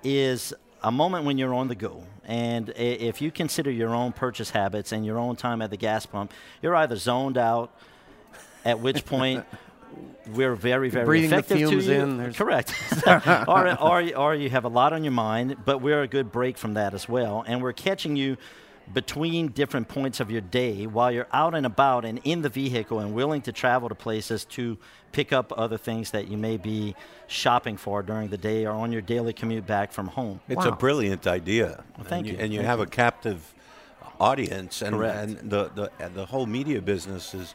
is 0.02 0.52
a 0.82 0.90
moment 0.90 1.24
when 1.24 1.38
you're 1.38 1.54
on 1.54 1.68
the 1.68 1.74
go. 1.76 2.02
And 2.24 2.70
if 2.76 3.22
you 3.22 3.30
consider 3.30 3.70
your 3.70 3.94
own 3.94 4.12
purchase 4.12 4.50
habits 4.50 4.92
and 4.92 5.06
your 5.06 5.18
own 5.18 5.36
time 5.36 5.62
at 5.62 5.70
the 5.70 5.76
gas 5.76 6.06
pump, 6.06 6.32
you're 6.60 6.76
either 6.76 6.96
zoned 6.96 7.38
out, 7.38 7.72
at 8.64 8.80
which 8.80 9.06
point 9.06 9.46
we're 10.34 10.54
very, 10.54 10.90
very 10.90 11.04
Breathing 11.04 11.32
effective 11.32 11.58
the 11.58 11.66
fumes 11.66 11.86
to 11.86 11.94
you. 11.94 12.00
in. 12.00 12.34
Correct. 12.34 12.74
or, 13.06 13.80
or, 13.80 14.16
or 14.16 14.34
you 14.34 14.50
have 14.50 14.64
a 14.64 14.68
lot 14.68 14.92
on 14.92 15.04
your 15.04 15.12
mind, 15.12 15.56
but 15.64 15.78
we're 15.78 16.02
a 16.02 16.08
good 16.08 16.30
break 16.30 16.58
from 16.58 16.74
that 16.74 16.94
as 16.94 17.08
well. 17.08 17.44
And 17.46 17.62
we're 17.62 17.72
catching 17.72 18.16
you 18.16 18.36
between 18.92 19.48
different 19.48 19.88
points 19.88 20.20
of 20.20 20.30
your 20.30 20.40
day 20.40 20.86
while 20.86 21.12
you're 21.12 21.28
out 21.32 21.54
and 21.54 21.66
about 21.66 22.04
and 22.04 22.20
in 22.24 22.42
the 22.42 22.48
vehicle 22.48 23.00
and 23.00 23.12
willing 23.14 23.42
to 23.42 23.52
travel 23.52 23.88
to 23.88 23.94
places 23.94 24.44
to 24.46 24.78
pick 25.12 25.32
up 25.32 25.52
other 25.56 25.76
things 25.76 26.10
that 26.12 26.28
you 26.28 26.36
may 26.36 26.56
be 26.56 26.94
shopping 27.26 27.76
for 27.76 28.02
during 28.02 28.28
the 28.28 28.38
day 28.38 28.64
or 28.64 28.72
on 28.72 28.92
your 28.92 29.02
daily 29.02 29.32
commute 29.32 29.66
back 29.66 29.92
from 29.92 30.06
home. 30.08 30.40
It's 30.48 30.64
wow. 30.64 30.72
a 30.72 30.76
brilliant 30.76 31.26
idea. 31.26 31.84
Well, 31.96 32.06
thank 32.06 32.20
and 32.20 32.26
you. 32.26 32.32
you. 32.32 32.38
And 32.38 32.52
you 32.52 32.58
thank 32.60 32.68
have 32.68 32.78
you. 32.78 32.84
a 32.84 32.88
captive 32.88 33.54
audience, 34.20 34.82
and, 34.82 34.96
and 34.96 35.50
the, 35.50 35.70
the, 35.74 36.08
the 36.08 36.26
whole 36.26 36.46
media 36.46 36.80
business 36.82 37.34
is 37.34 37.54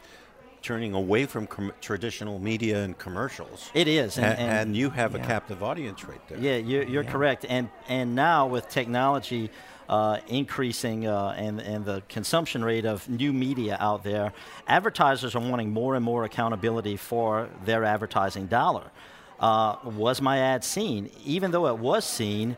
turning 0.64 0.94
away 0.94 1.26
from 1.26 1.46
com- 1.46 1.72
traditional 1.80 2.38
media 2.38 2.82
and 2.82 2.98
commercials. 2.98 3.70
It 3.74 3.86
is, 3.86 4.16
and, 4.16 4.26
and, 4.26 4.38
and, 4.40 4.50
and 4.50 4.76
you 4.76 4.88
have 4.90 5.12
yeah. 5.14 5.22
a 5.22 5.26
captive 5.26 5.62
audience 5.62 6.04
right 6.04 6.26
there. 6.28 6.38
Yeah, 6.38 6.56
you're, 6.56 6.82
you're 6.84 7.04
Yeah. 7.04 7.10
correct. 7.10 7.46
And 7.48 7.68
and 7.88 8.14
now 8.14 8.46
with 8.46 8.68
technology 8.70 9.50
uh, 9.88 10.18
increasing 10.28 11.06
uh, 11.06 11.34
and 11.36 11.60
and 11.60 11.84
the 11.84 12.02
consumption 12.08 12.64
rate 12.64 12.86
of 12.86 13.06
new 13.08 13.32
media 13.32 13.76
out 13.78 14.02
there, 14.02 14.32
advertisers 14.66 15.34
are 15.36 15.40
wanting 15.50 15.70
more 15.70 15.94
and 15.94 16.04
more 16.04 16.24
accountability 16.24 16.96
for 16.96 17.48
their 17.66 17.84
advertising 17.84 18.46
dollar. 18.46 18.90
Uh, 19.38 19.76
was 19.84 20.22
my 20.22 20.38
ad 20.38 20.64
seen? 20.64 21.10
Even 21.24 21.50
though 21.50 21.66
it 21.66 21.78
was 21.78 22.04
seen, 22.06 22.56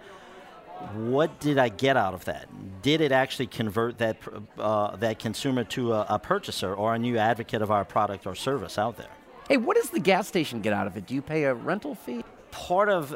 what 0.95 1.41
did 1.41 1.59
I 1.59 1.69
get 1.69 1.97
out 1.97 2.15
of 2.15 2.25
that? 2.27 2.49
Did 2.83 3.01
it 3.01 3.13
actually 3.13 3.47
convert 3.47 3.99
that 3.99 4.17
uh, 4.59 4.97
that 4.97 5.19
consumer 5.19 5.65
to 5.65 5.93
a, 5.93 6.07
a 6.11 6.19
purchaser 6.19 6.75
or 6.75 6.95
a 6.95 6.99
new 6.99 7.19
advocate 7.19 7.63
of 7.63 7.71
our 7.71 7.85
product 7.85 8.27
or 8.27 8.35
service 8.35 8.79
out 8.79 8.97
there? 8.97 9.11
Hey, 9.49 9.57
what 9.57 9.77
does 9.77 9.91
the 9.91 10.01
gas 10.01 10.27
station 10.27 10.61
get 10.61 10.73
out 10.73 10.87
of 10.87 10.97
it? 10.97 11.07
Do 11.07 11.15
you 11.15 11.23
pay 11.23 11.45
a 11.45 11.55
rental 11.55 11.95
fee? 11.95 12.23
part 12.57 12.89
of 12.89 13.15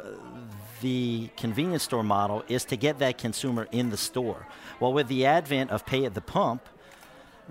the 0.83 1.31
convenience 1.37 1.83
store 1.83 2.03
model 2.03 2.45
is 2.49 2.65
to 2.67 2.77
get 2.77 2.99
that 2.99 3.17
consumer 3.17 3.67
in 3.73 3.91
the 3.91 3.97
store. 3.97 4.47
Well, 4.79 4.93
with 4.93 5.09
the 5.09 5.27
advent 5.27 5.71
of 5.71 5.87
pay 5.87 6.05
at 6.05 6.15
the 6.15 6.21
pump, 6.21 6.69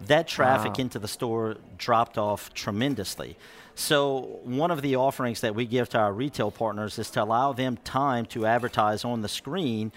that 0.07 0.27
traffic 0.27 0.73
Wow. 0.77 0.81
into 0.83 0.99
the 0.99 1.07
store 1.07 1.57
dropped 1.77 2.17
off 2.17 2.53
tremendously. 2.53 3.37
So, 3.75 4.39
one 4.43 4.71
of 4.71 4.81
the 4.81 4.95
offerings 4.97 5.41
that 5.41 5.55
we 5.55 5.65
give 5.65 5.89
to 5.89 5.99
our 5.99 6.11
retail 6.13 6.51
partners 6.51 6.99
is 6.99 7.09
to 7.11 7.23
allow 7.23 7.53
them 7.53 7.77
time 7.83 8.25
to 8.27 8.45
advertise 8.45 9.05
on 9.05 9.21
the 9.21 9.29
screen 9.29 9.91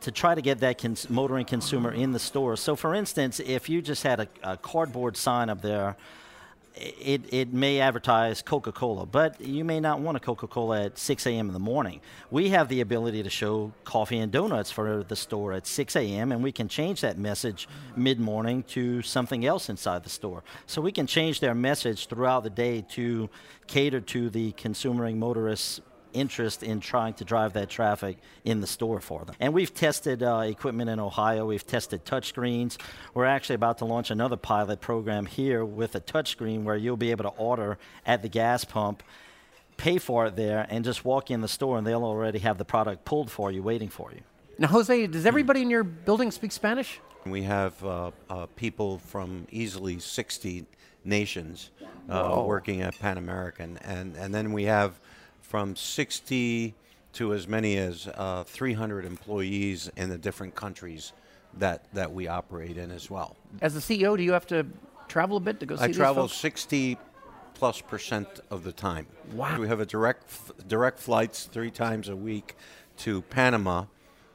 to 0.00 0.10
try 0.10 0.34
to 0.34 0.42
get 0.42 0.58
that 0.58 0.78
cons- 0.78 1.08
motoring 1.08 1.44
consumer 1.46 1.92
in 1.92 2.10
the 2.12 2.18
store. 2.18 2.56
So, 2.56 2.74
for 2.74 2.94
instance, 2.94 3.38
if 3.38 3.68
you 3.68 3.80
just 3.80 4.02
had 4.02 4.18
a, 4.20 4.28
a 4.42 4.56
cardboard 4.56 5.16
sign 5.16 5.48
up 5.48 5.62
there, 5.62 5.96
it, 6.74 7.32
it 7.32 7.52
may 7.52 7.80
advertise 7.80 8.42
Coca 8.42 8.72
Cola, 8.72 9.06
but 9.06 9.40
you 9.40 9.64
may 9.64 9.80
not 9.80 10.00
want 10.00 10.16
a 10.16 10.20
Coca 10.20 10.46
Cola 10.46 10.84
at 10.84 10.98
6 10.98 11.26
a.m. 11.26 11.48
in 11.48 11.52
the 11.52 11.58
morning. 11.58 12.00
We 12.30 12.48
have 12.50 12.68
the 12.68 12.80
ability 12.80 13.22
to 13.22 13.30
show 13.30 13.72
coffee 13.84 14.18
and 14.18 14.32
donuts 14.32 14.70
for 14.70 15.02
the 15.02 15.16
store 15.16 15.52
at 15.52 15.66
6 15.66 15.96
a.m., 15.96 16.32
and 16.32 16.42
we 16.42 16.52
can 16.52 16.68
change 16.68 17.02
that 17.02 17.18
message 17.18 17.68
mid 17.96 18.18
morning 18.18 18.62
to 18.64 19.02
something 19.02 19.44
else 19.44 19.68
inside 19.68 20.04
the 20.04 20.10
store. 20.10 20.42
So 20.66 20.80
we 20.80 20.92
can 20.92 21.06
change 21.06 21.40
their 21.40 21.54
message 21.54 22.06
throughout 22.06 22.42
the 22.42 22.50
day 22.50 22.84
to 22.90 23.28
cater 23.66 24.00
to 24.00 24.30
the 24.30 24.52
consuming 24.52 25.18
motorists 25.18 25.80
interest 26.12 26.62
in 26.62 26.80
trying 26.80 27.14
to 27.14 27.24
drive 27.24 27.52
that 27.54 27.68
traffic 27.68 28.18
in 28.44 28.60
the 28.60 28.66
store 28.66 29.00
for 29.00 29.24
them. 29.24 29.34
And 29.40 29.52
we've 29.52 29.72
tested 29.74 30.22
uh, 30.22 30.44
equipment 30.46 30.90
in 30.90 31.00
Ohio. 31.00 31.46
We've 31.46 31.66
tested 31.66 32.04
touchscreens. 32.04 32.78
We're 33.14 33.26
actually 33.26 33.56
about 33.56 33.78
to 33.78 33.84
launch 33.84 34.10
another 34.10 34.36
pilot 34.36 34.80
program 34.80 35.26
here 35.26 35.64
with 35.64 35.94
a 35.94 36.00
touchscreen 36.00 36.64
where 36.64 36.76
you'll 36.76 36.96
be 36.96 37.10
able 37.10 37.24
to 37.24 37.36
order 37.36 37.78
at 38.06 38.22
the 38.22 38.28
gas 38.28 38.64
pump 38.64 39.02
pay 39.76 39.98
for 39.98 40.26
it 40.26 40.36
there 40.36 40.66
and 40.70 40.84
just 40.84 41.04
walk 41.04 41.30
in 41.30 41.40
the 41.40 41.48
store 41.48 41.78
and 41.78 41.86
they'll 41.86 42.04
already 42.04 42.38
have 42.38 42.58
the 42.58 42.64
product 42.64 43.04
pulled 43.04 43.30
for 43.30 43.50
you, 43.50 43.62
waiting 43.62 43.88
for 43.88 44.12
you. 44.12 44.20
Now, 44.58 44.68
Jose, 44.68 45.06
does 45.08 45.26
everybody 45.26 45.62
in 45.62 45.70
your 45.70 45.82
building 45.82 46.30
speak 46.30 46.52
Spanish? 46.52 47.00
We 47.26 47.42
have 47.42 47.84
uh, 47.84 48.10
uh, 48.28 48.46
people 48.54 48.98
from 48.98 49.46
easily 49.50 49.98
60 49.98 50.66
nations 51.04 51.70
uh, 52.08 52.42
working 52.46 52.82
at 52.82 52.98
Pan 52.98 53.18
American, 53.18 53.78
and, 53.78 54.16
and 54.16 54.34
then 54.34 54.52
we 54.52 54.64
have 54.64 54.98
from 55.52 55.76
60 55.76 56.74
to 57.12 57.34
as 57.34 57.46
many 57.46 57.76
as 57.76 58.08
uh, 58.14 58.42
300 58.42 59.04
employees 59.04 59.90
in 59.98 60.08
the 60.08 60.16
different 60.16 60.54
countries 60.54 61.12
that, 61.58 61.84
that 61.92 62.10
we 62.10 62.26
operate 62.26 62.78
in 62.78 62.90
as 62.90 63.10
well. 63.10 63.36
As 63.60 63.74
the 63.74 63.80
CEO, 63.80 64.16
do 64.16 64.22
you 64.22 64.32
have 64.32 64.46
to 64.46 64.64
travel 65.08 65.36
a 65.36 65.40
bit 65.40 65.60
to 65.60 65.66
go 65.66 65.76
see 65.76 65.82
I 65.82 65.92
travel 65.92 66.22
folks? 66.22 66.38
60 66.38 66.96
plus 67.52 67.82
percent 67.82 68.40
of 68.50 68.64
the 68.64 68.72
time. 68.72 69.06
Wow. 69.34 69.60
We 69.60 69.68
have 69.68 69.78
a 69.78 69.84
direct 69.84 70.24
f- 70.24 70.52
direct 70.66 70.98
flights 70.98 71.44
three 71.44 71.70
times 71.70 72.08
a 72.08 72.16
week 72.16 72.56
to 73.00 73.20
Panama, 73.20 73.84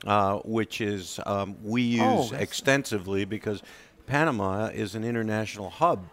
uh, 0.05 0.37
which 0.45 0.81
is 0.81 1.19
um, 1.25 1.55
we 1.63 1.81
use 1.81 2.31
Oh, 2.31 2.35
extensively 2.35 3.25
because 3.25 3.63
Panama 4.05 4.67
is 4.67 4.93
an 4.93 5.03
international 5.03 5.71
hub. 5.71 6.09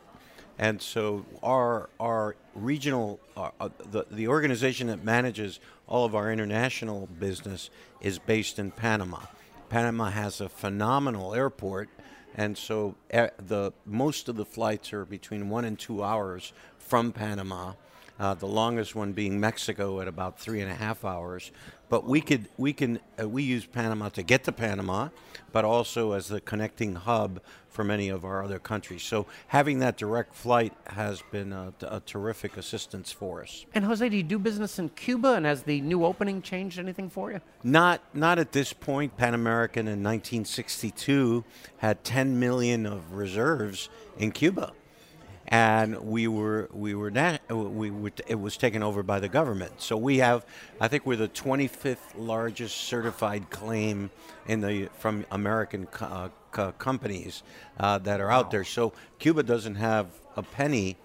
And 0.58 0.80
so 0.80 1.26
our 1.42 1.90
our 2.00 2.36
regional 2.54 3.20
uh, 3.36 3.50
uh, 3.60 3.68
the 3.90 4.06
the 4.10 4.28
organization 4.28 4.86
that 4.88 5.04
manages 5.04 5.60
all 5.86 6.04
of 6.04 6.14
our 6.14 6.32
international 6.32 7.08
business 7.18 7.70
is 8.00 8.18
based 8.18 8.58
in 8.58 8.70
Panama. 8.70 9.20
Panama 9.68 10.10
has 10.10 10.40
a 10.40 10.48
phenomenal 10.48 11.34
airport, 11.34 11.88
and 12.34 12.56
so 12.56 12.94
uh, 13.12 13.28
the 13.38 13.72
most 13.84 14.28
of 14.28 14.36
the 14.36 14.44
flights 14.44 14.92
are 14.92 15.04
between 15.04 15.48
one 15.48 15.64
and 15.64 15.78
two 15.78 16.02
hours 16.02 16.52
from 16.78 17.12
Panama. 17.12 17.72
Uh, 18.18 18.32
the 18.34 18.46
longest 18.46 18.94
one 18.94 19.12
being 19.12 19.40
Mexico 19.40 20.00
at 20.00 20.06
about 20.06 20.38
three 20.38 20.60
and 20.60 20.70
a 20.70 20.74
half 20.74 21.04
hours. 21.04 21.50
But 21.88 22.04
we 22.06 22.20
could 22.20 22.48
we 22.56 22.72
can 22.72 23.00
uh, 23.20 23.28
we 23.28 23.42
use 23.42 23.66
Panama 23.66 24.08
to 24.10 24.22
get 24.22 24.44
to 24.44 24.52
Panama, 24.52 25.08
but 25.52 25.64
also 25.64 26.12
as 26.12 26.28
the 26.28 26.40
connecting 26.40 26.94
hub 26.94 27.40
for 27.68 27.84
many 27.84 28.08
of 28.08 28.24
our 28.24 28.42
other 28.44 28.60
countries. 28.60 29.02
So 29.02 29.26
having 29.48 29.80
that 29.80 29.96
direct 29.96 30.34
flight 30.34 30.72
has 30.86 31.22
been 31.32 31.52
a, 31.52 31.72
a 31.82 32.00
terrific 32.00 32.56
assistance 32.56 33.10
for 33.10 33.42
us. 33.42 33.66
And 33.74 33.84
Jose, 33.84 34.08
do 34.08 34.16
you 34.16 34.22
do 34.22 34.38
business 34.38 34.78
in 34.78 34.90
Cuba? 34.90 35.34
And 35.34 35.44
has 35.44 35.64
the 35.64 35.80
new 35.80 36.04
opening 36.04 36.40
changed 36.40 36.78
anything 36.78 37.10
for 37.10 37.32
you? 37.32 37.40
Not 37.64 38.00
not 38.14 38.38
at 38.38 38.52
this 38.52 38.72
point. 38.72 39.16
Pan 39.16 39.34
American 39.34 39.86
in 39.86 40.02
1962 40.02 41.44
had 41.78 42.04
10 42.04 42.38
million 42.38 42.86
of 42.86 43.12
reserves 43.12 43.88
in 44.18 44.30
Cuba, 44.30 44.72
and 45.48 46.00
we 46.00 46.26
were 46.26 46.68
we 46.72 46.94
were 46.94 47.10
na- 47.10 47.38
we 47.50 47.90
were, 47.90 48.12
it 48.26 48.40
was 48.40 48.56
taken 48.56 48.82
over 48.82 49.02
by 49.02 49.20
the 49.20 49.28
government. 49.28 49.80
So 49.82 49.96
we 49.96 50.18
have, 50.18 50.46
I 50.80 50.88
think, 50.88 51.04
we're 51.06 51.16
the 51.16 51.28
25th 51.28 51.98
largest 52.16 52.76
certified 52.76 53.50
claim 53.50 54.10
in 54.46 54.60
the 54.60 54.88
from 54.98 55.26
American 55.30 55.86
co- 55.86 56.06
uh, 56.06 56.28
co- 56.50 56.72
companies 56.72 57.42
uh, 57.78 57.98
that 57.98 58.20
are 58.20 58.30
out 58.30 58.50
there. 58.50 58.64
So 58.64 58.92
Cuba 59.18 59.42
doesn't 59.42 59.76
have 59.76 60.06
a 60.36 60.42
penny 60.42 60.96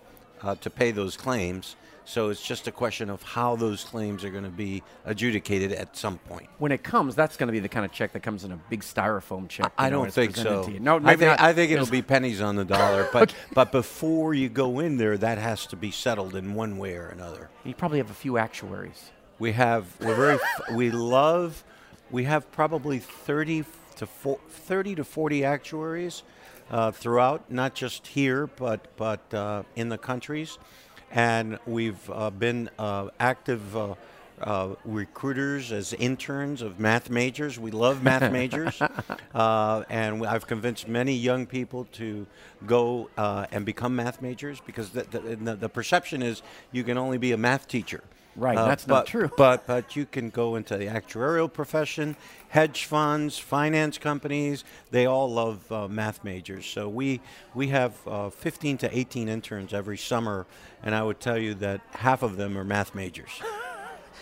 uh, 0.41 0.55
to 0.55 0.69
pay 0.69 0.91
those 0.91 1.17
claims. 1.17 1.75
So 2.09 2.29
it's 2.29 2.41
just 2.41 2.67
a 2.67 2.71
question 2.71 3.11
of 3.11 3.21
how 3.21 3.55
those 3.55 3.83
claims 3.83 4.23
are 4.23 4.31
going 4.31 4.43
to 4.43 4.49
be 4.49 4.81
adjudicated 5.05 5.71
at 5.73 5.95
some 5.95 6.17
point. 6.17 6.49
When 6.57 6.71
it 6.71 6.81
comes, 6.81 7.13
that's 7.13 7.37
going 7.37 7.49
to 7.49 7.51
be 7.51 7.59
the 7.59 7.69
kind 7.69 7.85
of 7.85 7.91
check 7.91 8.13
that 8.13 8.21
comes 8.21 8.43
in 8.43 8.51
a 8.51 8.57
big 8.67 8.81
styrofoam 8.81 9.47
check. 9.47 9.71
I 9.77 9.85
you 9.85 9.91
know, 9.91 9.99
when 9.99 10.07
don't 10.07 10.13
think 10.15 10.35
so. 10.35 10.67
No, 10.79 10.95
I 11.03 11.15
think, 11.15 11.29
not. 11.29 11.39
I 11.39 11.53
think 11.53 11.71
it'll 11.71 11.85
be 11.85 12.01
pennies 12.01 12.41
on 12.41 12.55
the 12.55 12.65
dollar. 12.65 13.07
But 13.13 13.35
but 13.53 13.71
before 13.71 14.33
you 14.33 14.49
go 14.49 14.79
in 14.79 14.97
there, 14.97 15.19
that 15.19 15.37
has 15.37 15.67
to 15.67 15.75
be 15.75 15.91
settled 15.91 16.35
in 16.35 16.55
one 16.55 16.79
way 16.79 16.95
or 16.95 17.09
another. 17.09 17.51
You 17.63 17.75
probably 17.75 17.99
have 17.99 18.09
a 18.09 18.15
few 18.15 18.39
actuaries. 18.39 19.11
We 19.37 19.51
have 19.51 19.85
we're 20.01 20.15
very 20.15 20.39
we 20.73 20.89
love 20.89 21.63
we 22.09 22.23
have 22.23 22.51
probably 22.51 22.97
30 22.97 23.65
to 23.97 24.07
fo- 24.07 24.39
30 24.49 24.95
to 24.95 25.03
40 25.03 25.45
actuaries 25.45 26.23
uh, 26.71 26.89
throughout, 26.89 27.51
not 27.51 27.75
just 27.75 28.07
here 28.07 28.47
but 28.47 28.87
but 28.97 29.31
uh, 29.31 29.61
in 29.75 29.89
the 29.89 29.97
countries, 29.99 30.57
and 31.11 31.59
we've 31.65 32.09
uh, 32.09 32.29
been 32.29 32.69
uh, 32.77 33.09
active. 33.19 33.75
Uh, 33.75 33.95
uh, 34.41 34.75
recruiters 34.85 35.73
as 35.73 35.91
interns 35.91 36.61
of 36.61 36.79
math 36.79 37.09
majors. 37.09 37.59
We 37.59 37.71
love 37.71 38.01
math 38.03 38.31
majors, 38.31 38.81
uh, 39.35 39.83
and 39.89 40.25
I've 40.25 40.47
convinced 40.47 40.87
many 40.87 41.13
young 41.13 41.45
people 41.45 41.87
to 41.93 42.25
go 42.65 43.09
uh, 43.17 43.47
and 43.51 43.65
become 43.65 43.97
math 43.97 44.21
majors 44.21 44.61
because 44.65 44.91
the, 44.91 45.03
the, 45.03 45.19
the, 45.35 45.55
the 45.55 45.69
perception 45.69 46.21
is 46.21 46.41
you 46.71 46.85
can 46.85 46.97
only 46.97 47.17
be 47.17 47.33
a 47.33 47.37
math 47.37 47.67
teacher. 47.67 48.01
Right, 48.39 48.57
Uh, 48.57 48.67
that's 48.67 48.87
not 48.87 49.05
true. 49.05 49.29
But 49.35 49.67
but 49.67 49.95
you 49.95 50.05
can 50.05 50.29
go 50.29 50.55
into 50.55 50.77
the 50.77 50.85
actuarial 50.85 51.51
profession, 51.51 52.15
hedge 52.49 52.85
funds, 52.85 53.37
finance 53.37 53.97
companies. 53.97 54.63
They 54.91 55.05
all 55.05 55.29
love 55.29 55.69
uh, 55.71 55.87
math 55.89 56.23
majors. 56.23 56.65
So 56.65 56.87
we 56.87 57.19
we 57.53 57.67
have 57.67 57.95
uh, 58.07 58.29
15 58.29 58.77
to 58.79 58.97
18 58.97 59.27
interns 59.27 59.73
every 59.73 59.97
summer, 59.97 60.45
and 60.81 60.95
I 60.95 61.03
would 61.03 61.19
tell 61.19 61.37
you 61.37 61.53
that 61.55 61.81
half 61.91 62.23
of 62.23 62.37
them 62.37 62.57
are 62.57 62.63
math 62.63 62.95
majors. 62.95 63.29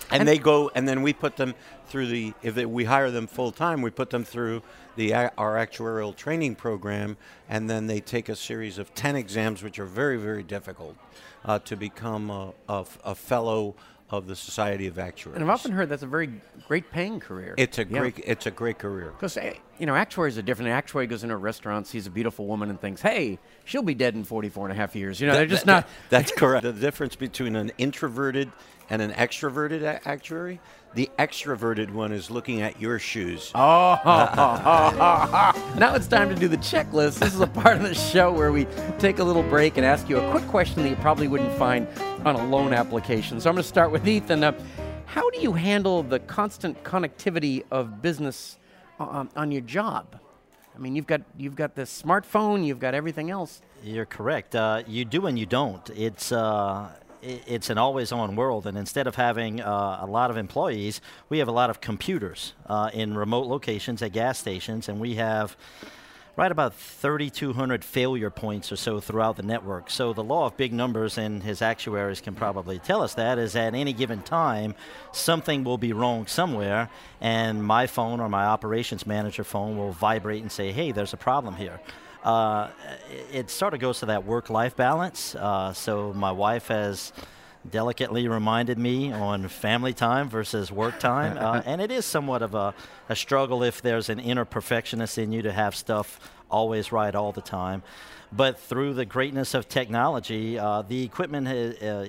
And, 0.10 0.26
they 0.26 0.38
go, 0.38 0.72
and 0.74 0.88
then 0.88 1.02
we 1.02 1.12
put 1.12 1.36
them 1.36 1.54
through 1.88 2.08
the. 2.08 2.34
If 2.42 2.56
they, 2.56 2.66
we 2.66 2.86
hire 2.86 3.12
them 3.12 3.28
full 3.28 3.52
time, 3.52 3.82
we 3.82 3.90
put 3.90 4.10
them 4.10 4.24
through 4.24 4.62
the 4.96 5.14
our 5.14 5.56
actuarial 5.56 6.16
training 6.16 6.56
program, 6.56 7.18
and 7.50 7.70
then 7.70 7.88
they 7.88 8.00
take 8.00 8.30
a 8.30 8.36
series 8.36 8.78
of 8.78 8.94
ten 8.94 9.18
exams, 9.18 9.64
which 9.64 9.80
are 9.80 9.86
very 9.86 10.16
very 10.16 10.44
difficult, 10.44 10.96
uh, 11.44 11.60
to 11.60 11.76
become 11.76 12.54
a 12.70 13.16
fellow 13.16 13.76
of 14.10 14.26
the 14.28 14.36
Society 14.36 14.88
of 14.88 14.98
Actuaries. 14.98 15.36
And 15.36 15.44
I've 15.44 15.50
often 15.54 15.72
heard 15.74 15.90
that's 15.90 16.04
a 16.04 16.08
very 16.08 16.30
great 16.68 16.90
paying 16.92 17.20
career. 17.20 17.56
it's 17.58 17.78
a 17.78 17.84
great 17.86 18.18
it's 18.26 18.46
a 18.46 18.52
great 18.52 18.80
career. 18.80 19.12
Because, 19.12 19.36
eh, 19.36 19.54
you 19.80 19.86
know, 19.86 19.96
actuaries 19.96 20.38
are 20.38 20.42
different. 20.42 20.70
An 20.70 20.76
actuary 20.76 21.08
goes 21.08 21.24
into 21.24 21.36
a 21.36 21.38
restaurant, 21.38 21.88
sees 21.88 22.08
a 22.08 22.10
beautiful 22.10 22.48
woman, 22.48 22.70
and 22.70 22.80
thinks, 22.80 23.02
hey, 23.02 23.38
she'll 23.66 23.82
be 23.82 23.94
dead 23.96 24.16
in 24.16 24.24
44 24.24 24.68
and 24.70 24.72
a 24.74 24.76
half 24.80 24.96
years. 24.96 25.20
You 25.20 25.28
know, 25.28 25.34
they're 25.34 25.46
just 25.46 25.66
That- 25.66 25.72
not. 25.72 25.88
that's 26.10 26.32
correct. 26.38 26.64
The 26.64 26.72
difference 26.72 27.16
between 27.18 27.56
an 27.58 27.72
introverted 27.78 28.50
and 28.90 29.02
an 29.02 29.12
extroverted 29.12 29.82
a- 29.82 30.08
actuary, 30.08 30.62
the 30.94 31.10
extroverted 31.20 31.92
one 31.92 32.14
is 32.14 32.32
looking 32.32 32.62
at 32.62 32.80
your 32.80 33.00
shoes. 33.00 33.52
Oh, 33.54 34.00
now 35.78 35.96
it's 35.96 36.08
time 36.08 36.30
to 36.30 36.36
do 36.36 36.48
the 36.48 36.58
checklist. 36.58 37.20
This 37.20 37.34
is 37.34 37.42
a 37.42 37.48
part 37.48 37.76
of 37.76 37.84
the 37.84 37.94
show 37.94 38.32
where 38.32 38.54
we 38.54 38.66
take 39.00 39.20
a 39.20 39.24
little 39.26 39.44
break 39.44 39.76
and 39.76 39.86
ask 39.86 40.08
you 40.08 40.18
a 40.18 40.32
quick 40.32 40.48
question 40.48 40.82
that 40.84 40.90
you 40.90 40.96
probably 40.96 41.28
wouldn't 41.28 41.52
find 41.58 41.88
on 42.26 42.36
a 42.36 42.46
loan 42.48 42.74
application. 42.74 43.40
So 43.40 43.50
I'm 43.50 43.56
going 43.56 43.64
to 43.64 43.68
start 43.68 43.92
with 43.92 44.08
Ethan. 44.08 44.44
Uh, 44.44 44.54
how 45.06 45.30
do 45.30 45.40
you 45.40 45.54
handle 45.54 46.04
the 46.04 46.20
constant 46.20 46.84
connectivity 46.84 47.64
of 47.72 48.02
business 48.02 48.58
on, 49.00 49.30
on 49.36 49.52
your 49.52 49.62
job? 49.62 50.20
I 50.76 50.80
mean, 50.80 50.96
you've 50.96 51.08
got 51.08 51.22
you've 51.38 51.56
got 51.56 51.76
the 51.76 51.84
smartphone, 51.84 52.66
you've 52.66 52.80
got 52.80 52.94
everything 52.94 53.32
else. 53.32 53.62
You're 53.84 54.06
correct. 54.06 54.56
Uh, 54.56 54.84
you 54.86 55.06
do 55.06 55.26
and 55.26 55.38
you 55.40 55.48
don't. 55.48 55.90
It's 55.90 56.32
uh, 56.32 56.90
it's 57.22 57.72
an 57.72 57.80
always-on 57.80 58.36
world, 58.36 58.68
and 58.68 58.78
instead 58.78 59.08
of 59.08 59.16
having 59.16 59.60
uh, 59.60 60.00
a 60.02 60.06
lot 60.06 60.30
of 60.30 60.38
employees, 60.38 61.02
we 61.30 61.40
have 61.40 61.48
a 61.48 61.52
lot 61.52 61.72
of 61.72 61.82
computers 61.82 62.54
uh, 62.68 62.92
in 62.94 63.18
remote 63.18 63.48
locations 63.48 64.04
at 64.04 64.12
gas 64.12 64.38
stations, 64.38 64.88
and 64.88 65.00
we 65.00 65.16
have 65.16 65.58
right 66.38 66.51
about 66.51 66.75
3,200 66.75 67.84
failure 67.84 68.29
points 68.29 68.72
or 68.72 68.75
so 68.75 69.00
throughout 69.00 69.36
the 69.38 69.44
network. 69.44 69.89
So 69.89 70.13
the 70.13 70.24
law 70.24 70.46
of 70.46 70.56
big 70.56 70.72
numbers, 70.72 71.17
and 71.17 71.41
his 71.41 71.63
actuaries 71.63 72.22
can 72.22 72.36
probably 72.36 72.77
tell 72.77 73.01
us 73.01 73.15
that, 73.15 73.39
is 73.39 73.56
at 73.56 73.74
any 73.74 73.91
given 73.91 74.22
time, 74.22 74.75
something 75.12 75.63
will 75.63 75.79
be 75.79 75.94
wrong 75.94 76.27
somewhere, 76.27 76.89
and 77.20 77.63
my 77.63 77.88
phone 77.88 78.20
or 78.20 78.29
my 78.29 78.46
operations 78.46 79.08
manager 79.08 79.44
phone 79.44 79.77
will 79.77 79.91
vibrate 79.91 80.44
and 80.44 80.51
say, 80.51 80.72
"Hey, 80.72 80.91
there's 80.91 81.13
a 81.13 81.17
problem 81.17 81.56
here." 81.56 81.82
Uh, 82.24 82.70
it, 83.32 83.50
sort 83.50 83.74
of 83.74 83.79
goes 83.79 84.00
to 84.00 84.06
that 84.08 84.25
work-life 84.25 84.75
balance. 84.75 85.34
Uh, 85.34 85.72
so 85.74 86.13
my 86.13 86.32
wife 86.32 86.67
has 86.67 87.13
delicately 87.70 88.28
reminded 88.28 88.78
me 88.78 89.12
on 89.12 89.48
family 89.48 89.94
time 89.94 90.30
versus 90.30 90.72
work 90.72 91.00
time. 91.00 91.38
Uh, 91.48 91.62
and 91.66 91.80
it 91.82 91.92
is 91.92 92.06
somewhat 92.06 92.42
of 92.42 92.56
a, 92.56 92.74
a 93.10 93.16
struggle 93.16 93.64
if 93.64 93.82
there's 93.82 94.10
an 94.10 94.20
inner 94.20 94.44
perfectionist 94.44 95.18
in 95.18 95.32
you 95.32 95.42
to 95.42 95.52
have 95.52 95.76
stuff 95.76 96.20
always 96.50 96.92
right 96.92 97.14
all 97.16 97.32
the 97.32 97.42
time. 97.42 97.84
But 98.32 98.60
through 98.60 98.96
the 98.96 99.06
greatness 99.06 99.54
of 99.54 99.70
technology, 99.70 100.60
uh, 100.60 100.82
the 100.82 101.04
equipment 101.04 101.48
has, 101.48 101.76
uh, 101.76 102.08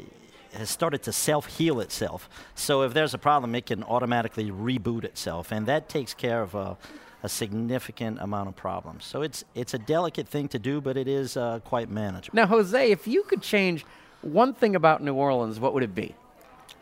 has 0.54 0.70
started 0.70 1.02
to 1.04 1.12
self 1.12 1.46
heal 1.58 1.80
itself. 1.80 2.28
So 2.54 2.82
if 2.82 2.94
there's 2.94 3.14
a 3.14 3.18
problem, 3.18 3.54
it 3.54 3.66
can 3.66 3.84
automatically 3.84 4.50
reboot 4.50 5.04
itself. 5.04 5.52
And 5.52 5.66
that 5.66 5.88
takes 5.88 6.14
care 6.14 6.42
of 6.42 6.54
a, 6.54 6.76
a 7.22 7.28
significant 7.28 8.20
amount 8.20 8.48
of 8.48 8.56
problems. 8.56 9.04
So 9.04 9.22
it's, 9.22 9.44
it's 9.54 9.74
a 9.74 9.78
delicate 9.78 10.26
thing 10.26 10.48
to 10.48 10.58
do, 10.58 10.80
but 10.80 10.96
it 10.96 11.08
is 11.08 11.36
uh, 11.36 11.60
quite 11.64 11.90
manageable. 11.90 12.36
Now, 12.36 12.46
Jose, 12.46 12.90
if 12.90 13.06
you 13.06 13.22
could 13.24 13.42
change 13.42 13.84
one 14.22 14.54
thing 14.54 14.76
about 14.76 15.02
New 15.02 15.14
Orleans, 15.14 15.60
what 15.60 15.74
would 15.74 15.82
it 15.82 15.94
be? 15.94 16.14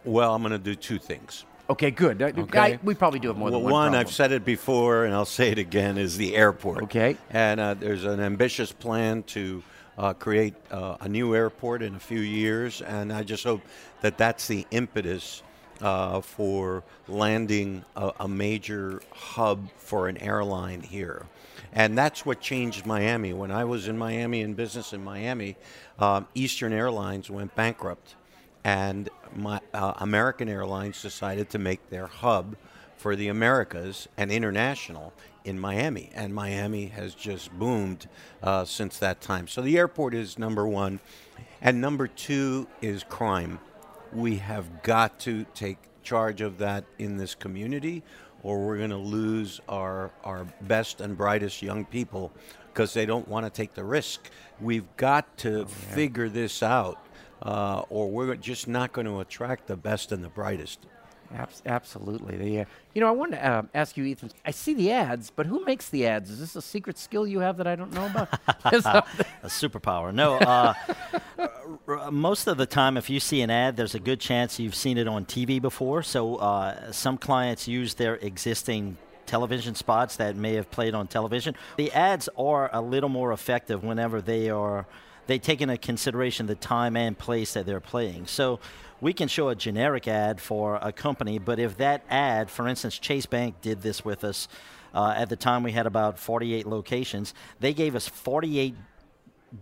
Well, 0.04 0.34
I'm 0.34 0.42
going 0.42 0.52
to 0.52 0.58
do 0.58 0.74
two 0.74 0.98
things. 0.98 1.44
Okay, 1.68 1.90
good. 1.90 2.22
Okay. 2.22 2.58
I- 2.58 2.78
we 2.82 2.94
probably 2.94 3.18
do 3.18 3.28
have 3.28 3.36
more 3.36 3.50
well, 3.50 3.58
than 3.58 3.64
one. 3.64 3.72
one, 3.72 3.82
problem. 3.90 4.00
I've 4.00 4.12
said 4.12 4.32
it 4.32 4.44
before, 4.44 5.04
and 5.04 5.12
I'll 5.12 5.24
say 5.24 5.50
it 5.50 5.58
again, 5.58 5.98
is 5.98 6.16
the 6.16 6.36
airport. 6.36 6.84
Okay. 6.84 7.16
And 7.30 7.58
uh, 7.58 7.74
there's 7.74 8.04
an 8.04 8.20
ambitious 8.20 8.70
plan 8.70 9.24
to 9.24 9.62
uh, 9.98 10.12
create 10.14 10.54
uh, 10.70 10.96
a 11.00 11.08
new 11.08 11.34
airport 11.34 11.82
in 11.82 11.96
a 11.96 12.00
few 12.00 12.20
years, 12.20 12.82
and 12.82 13.12
I 13.12 13.22
just 13.24 13.42
hope 13.42 13.62
that 14.02 14.16
that's 14.16 14.46
the 14.46 14.66
impetus 14.70 15.42
uh, 15.80 16.20
for 16.20 16.84
landing 17.08 17.84
a, 17.96 18.12
a, 18.20 18.28
major 18.28 19.02
hub 19.10 19.68
for 19.76 20.08
an 20.08 20.16
airline 20.18 20.80
here. 20.80 21.26
And 21.76 21.96
that's 21.96 22.24
what 22.24 22.40
changed 22.40 22.86
Miami. 22.86 23.34
When 23.34 23.50
I 23.50 23.64
was 23.64 23.86
in 23.86 23.98
Miami 23.98 24.40
in 24.40 24.54
business 24.54 24.94
in 24.94 25.04
Miami, 25.04 25.56
um, 25.98 26.26
Eastern 26.34 26.72
Airlines 26.72 27.28
went 27.28 27.54
bankrupt, 27.54 28.14
and 28.64 29.10
my, 29.34 29.60
uh, 29.74 29.92
American 29.98 30.48
Airlines 30.48 31.02
decided 31.02 31.50
to 31.50 31.58
make 31.58 31.90
their 31.90 32.06
hub 32.06 32.56
for 32.96 33.14
the 33.14 33.28
Americas 33.28 34.08
and 34.16 34.32
international 34.32 35.12
in 35.44 35.60
Miami. 35.60 36.10
And 36.14 36.34
Miami 36.34 36.86
has 36.86 37.14
just 37.14 37.52
boomed 37.52 38.08
uh, 38.42 38.64
since 38.64 38.98
that 38.98 39.20
time. 39.20 39.46
So 39.46 39.60
the 39.60 39.76
airport 39.76 40.14
is 40.14 40.38
number 40.38 40.66
one. 40.66 40.98
And 41.60 41.82
number 41.82 42.06
two 42.06 42.68
is 42.80 43.04
crime. 43.04 43.60
We 44.14 44.36
have 44.36 44.82
got 44.82 45.20
to 45.20 45.44
take 45.54 45.76
charge 46.02 46.40
of 46.40 46.56
that 46.58 46.84
in 46.98 47.18
this 47.18 47.34
community, 47.34 48.02
or 48.46 48.64
we're 48.64 48.78
going 48.78 48.90
to 48.90 48.96
lose 48.96 49.60
our, 49.68 50.12
our 50.22 50.46
best 50.62 51.00
and 51.00 51.18
brightest 51.18 51.62
young 51.62 51.84
people 51.84 52.30
because 52.72 52.94
they 52.94 53.04
don't 53.04 53.26
want 53.26 53.44
to 53.44 53.50
take 53.50 53.74
the 53.74 53.82
risk. 53.82 54.30
We've 54.60 54.86
got 54.96 55.36
to 55.38 55.54
oh, 55.54 55.58
yeah. 55.62 55.66
figure 55.66 56.28
this 56.28 56.62
out, 56.62 57.04
uh, 57.42 57.82
or 57.90 58.08
we're 58.08 58.36
just 58.36 58.68
not 58.68 58.92
going 58.92 59.08
to 59.08 59.18
attract 59.18 59.66
the 59.66 59.76
best 59.76 60.12
and 60.12 60.22
the 60.22 60.28
brightest. 60.28 60.86
Abs- 61.34 61.62
absolutely. 61.66 62.36
The, 62.36 62.60
uh, 62.60 62.64
you 62.94 63.00
know, 63.00 63.08
I 63.08 63.12
wanted 63.12 63.36
to 63.36 63.46
uh, 63.46 63.62
ask 63.74 63.96
you, 63.96 64.04
Ethan. 64.04 64.30
I 64.44 64.50
see 64.50 64.74
the 64.74 64.90
ads, 64.90 65.30
but 65.30 65.46
who 65.46 65.64
makes 65.64 65.88
the 65.88 66.06
ads? 66.06 66.30
Is 66.30 66.40
this 66.40 66.56
a 66.56 66.62
secret 66.62 66.98
skill 66.98 67.26
you 67.26 67.40
have 67.40 67.56
that 67.58 67.66
I 67.66 67.76
don't 67.76 67.92
know 67.92 68.06
about? 68.06 68.28
a 68.64 69.02
superpower. 69.46 70.12
No. 70.14 70.34
Uh, 70.36 70.74
most 72.10 72.46
of 72.46 72.56
the 72.56 72.66
time, 72.66 72.96
if 72.96 73.10
you 73.10 73.20
see 73.20 73.40
an 73.42 73.50
ad, 73.50 73.76
there's 73.76 73.94
a 73.94 74.00
good 74.00 74.20
chance 74.20 74.58
you've 74.58 74.74
seen 74.74 74.98
it 74.98 75.08
on 75.08 75.24
TV 75.24 75.60
before. 75.60 76.02
So 76.02 76.36
uh, 76.36 76.92
some 76.92 77.18
clients 77.18 77.68
use 77.68 77.94
their 77.94 78.16
existing 78.16 78.96
television 79.26 79.74
spots 79.74 80.16
that 80.16 80.36
may 80.36 80.54
have 80.54 80.70
played 80.70 80.94
on 80.94 81.08
television. 81.08 81.54
The 81.76 81.92
ads 81.92 82.28
are 82.38 82.70
a 82.72 82.80
little 82.80 83.08
more 83.08 83.32
effective 83.32 83.82
whenever 83.82 84.20
they 84.20 84.50
are 84.50 84.86
they 85.26 85.38
take 85.38 85.60
into 85.60 85.76
consideration 85.78 86.46
the 86.46 86.54
time 86.54 86.96
and 86.96 87.18
place 87.18 87.54
that 87.54 87.66
they're 87.66 87.80
playing. 87.80 88.26
So 88.26 88.60
we 89.00 89.12
can 89.12 89.28
show 89.28 89.48
a 89.48 89.54
generic 89.54 90.08
ad 90.08 90.40
for 90.40 90.78
a 90.80 90.92
company, 90.92 91.38
but 91.38 91.58
if 91.58 91.76
that 91.78 92.04
ad, 92.08 92.50
for 92.50 92.66
instance, 92.66 92.98
Chase 92.98 93.26
Bank 93.26 93.60
did 93.60 93.82
this 93.82 94.04
with 94.04 94.24
us. 94.24 94.48
Uh, 94.94 95.12
at 95.14 95.28
the 95.28 95.36
time, 95.36 95.62
we 95.62 95.72
had 95.72 95.86
about 95.86 96.18
48 96.18 96.66
locations. 96.66 97.34
They 97.60 97.74
gave 97.74 97.94
us 97.94 98.08
48 98.08 98.74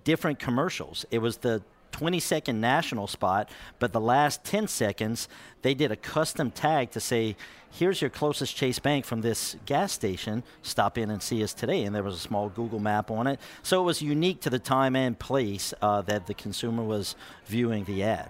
different 0.05 0.39
commercials. 0.39 1.05
It 1.11 1.19
was 1.19 1.39
the 1.39 1.63
20 1.95 2.19
second 2.19 2.61
national 2.61 3.07
spot, 3.07 3.49
but 3.79 3.93
the 3.93 4.01
last 4.01 4.43
10 4.43 4.67
seconds, 4.67 5.29
they 5.63 5.75
did 5.75 5.93
a 5.93 5.97
custom 5.97 6.51
tag 6.51 6.91
to 6.91 6.99
say, 6.99 7.37
here's 7.71 8.01
your 8.01 8.11
closest 8.11 8.57
Chase 8.57 8.81
Bank 8.81 9.05
from 9.05 9.21
this 9.21 9.55
gas 9.65 9.93
station. 9.93 10.43
Stop 10.63 10.99
in 10.99 11.09
and 11.09 11.23
see 11.23 11.41
us 11.45 11.55
today. 11.55 11.85
And 11.85 11.95
there 11.95 12.03
was 12.03 12.17
a 12.17 12.19
small 12.19 12.49
Google 12.49 12.81
map 12.81 13.13
on 13.13 13.29
it. 13.29 13.39
So 13.63 13.81
it 13.81 13.85
was 13.85 14.03
unique 14.03 14.41
to 14.41 14.51
the 14.51 14.59
time 14.59 14.97
and 14.97 15.17
place 15.17 15.73
uh, 15.81 16.03
that 16.03 16.27
the 16.27 16.35
consumer 16.35 16.83
was 16.83 17.15
viewing 17.47 17.85
the 17.85 18.03
ad. 18.03 18.29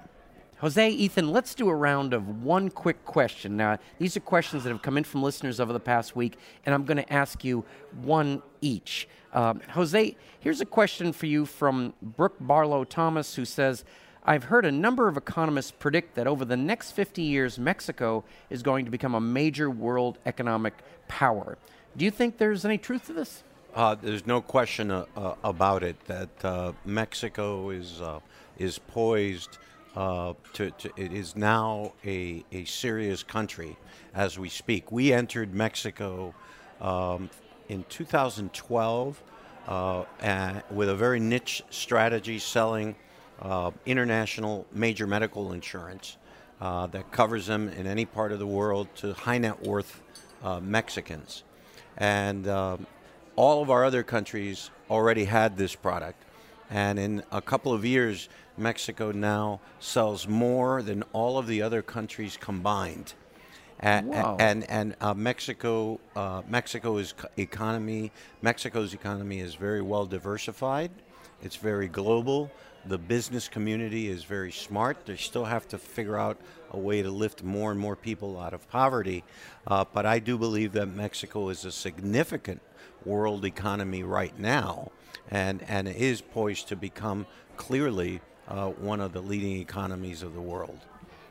Jose, 0.58 0.88
Ethan, 0.88 1.32
let's 1.32 1.54
do 1.54 1.68
a 1.68 1.74
round 1.74 2.14
of 2.14 2.42
one 2.42 2.70
quick 2.70 3.04
question. 3.04 3.56
Now, 3.56 3.78
these 3.98 4.16
are 4.16 4.20
questions 4.20 4.64
that 4.64 4.70
have 4.70 4.82
come 4.82 4.96
in 4.96 5.04
from 5.04 5.22
listeners 5.22 5.58
over 5.60 5.72
the 5.72 5.80
past 5.80 6.14
week, 6.14 6.38
and 6.64 6.74
I'm 6.74 6.84
going 6.84 6.96
to 6.96 7.12
ask 7.12 7.44
you 7.44 7.64
one 8.02 8.42
each. 8.60 9.08
Um, 9.32 9.60
Jose, 9.70 10.16
here's 10.38 10.60
a 10.60 10.66
question 10.66 11.12
for 11.12 11.26
you 11.26 11.44
from 11.44 11.92
Brooke 12.00 12.36
Barlow 12.40 12.84
Thomas, 12.84 13.34
who 13.34 13.44
says, 13.44 13.84
I've 14.24 14.44
heard 14.44 14.64
a 14.64 14.72
number 14.72 15.08
of 15.08 15.16
economists 15.16 15.72
predict 15.72 16.14
that 16.14 16.26
over 16.26 16.44
the 16.44 16.56
next 16.56 16.92
50 16.92 17.20
years, 17.20 17.58
Mexico 17.58 18.24
is 18.48 18.62
going 18.62 18.84
to 18.84 18.90
become 18.90 19.14
a 19.14 19.20
major 19.20 19.68
world 19.68 20.18
economic 20.24 20.72
power. 21.08 21.58
Do 21.96 22.04
you 22.04 22.10
think 22.10 22.38
there's 22.38 22.64
any 22.64 22.78
truth 22.78 23.06
to 23.06 23.12
this? 23.12 23.42
Uh, 23.74 23.96
there's 23.96 24.26
no 24.26 24.40
question 24.40 24.90
uh, 24.90 25.04
uh, 25.16 25.34
about 25.42 25.82
it 25.82 26.02
that 26.06 26.44
uh, 26.44 26.72
Mexico 26.84 27.70
is 27.70 28.00
uh, 28.00 28.20
is 28.56 28.78
poised 28.78 29.58
uh, 29.96 30.34
to, 30.52 30.70
to, 30.72 30.90
it 30.96 31.12
is 31.12 31.36
now 31.36 31.92
a, 32.04 32.44
a 32.52 32.64
serious 32.64 33.22
country 33.22 33.76
as 34.14 34.38
we 34.38 34.48
speak. 34.48 34.90
We 34.90 35.12
entered 35.12 35.54
Mexico 35.54 36.34
um, 36.80 37.30
in 37.68 37.84
2012 37.88 39.22
uh, 39.66 40.04
with 40.70 40.88
a 40.88 40.94
very 40.94 41.20
niche 41.20 41.62
strategy 41.70 42.38
selling 42.38 42.96
uh, 43.40 43.70
international 43.86 44.66
major 44.72 45.06
medical 45.06 45.52
insurance 45.52 46.16
uh, 46.60 46.86
that 46.88 47.10
covers 47.10 47.46
them 47.46 47.68
in 47.68 47.86
any 47.86 48.04
part 48.04 48.32
of 48.32 48.38
the 48.38 48.46
world 48.46 48.88
to 48.96 49.12
high 49.14 49.38
net 49.38 49.62
worth 49.62 50.02
uh, 50.42 50.60
Mexicans. 50.60 51.44
And 51.96 52.48
um, 52.48 52.86
all 53.36 53.62
of 53.62 53.70
our 53.70 53.84
other 53.84 54.02
countries 54.02 54.70
already 54.90 55.24
had 55.24 55.56
this 55.56 55.74
product. 55.74 56.23
And 56.70 56.98
in 56.98 57.22
a 57.30 57.42
couple 57.42 57.72
of 57.72 57.84
years, 57.84 58.28
Mexico 58.56 59.12
now 59.12 59.60
sells 59.80 60.26
more 60.26 60.82
than 60.82 61.02
all 61.12 61.38
of 61.38 61.46
the 61.46 61.62
other 61.62 61.82
countries 61.82 62.36
combined. 62.40 63.14
And 63.80 64.14
and, 64.40 64.70
and 64.70 64.96
uh, 65.00 65.14
Mexico 65.14 66.00
uh, 66.16 66.42
Mexico's 66.48 67.14
economy 67.36 68.12
Mexico's 68.40 68.94
economy 68.94 69.40
is 69.40 69.56
very 69.56 69.82
well 69.82 70.06
diversified. 70.06 70.90
It's 71.42 71.56
very 71.56 71.88
global. 71.88 72.50
The 72.86 72.98
business 72.98 73.48
community 73.48 74.08
is 74.08 74.24
very 74.24 74.52
smart. 74.52 75.06
They 75.06 75.16
still 75.16 75.44
have 75.44 75.66
to 75.68 75.78
figure 75.78 76.18
out 76.18 76.38
a 76.70 76.78
way 76.78 77.02
to 77.02 77.10
lift 77.10 77.42
more 77.42 77.70
and 77.70 77.80
more 77.80 77.96
people 77.96 78.38
out 78.38 78.52
of 78.54 78.68
poverty. 78.68 79.24
Uh, 79.66 79.84
but 79.92 80.04
I 80.06 80.18
do 80.18 80.36
believe 80.38 80.72
that 80.72 80.86
Mexico 80.86 81.48
is 81.48 81.64
a 81.64 81.72
significant 81.72 82.60
world 83.04 83.44
economy 83.44 84.02
right 84.02 84.38
now, 84.38 84.90
and 85.30 85.62
and 85.68 85.88
is 85.88 86.20
poised 86.20 86.68
to 86.68 86.76
become 86.76 87.26
clearly 87.56 88.20
uh, 88.48 88.68
one 88.68 89.00
of 89.00 89.12
the 89.12 89.20
leading 89.20 89.60
economies 89.60 90.22
of 90.22 90.34
the 90.34 90.40
world. 90.40 90.78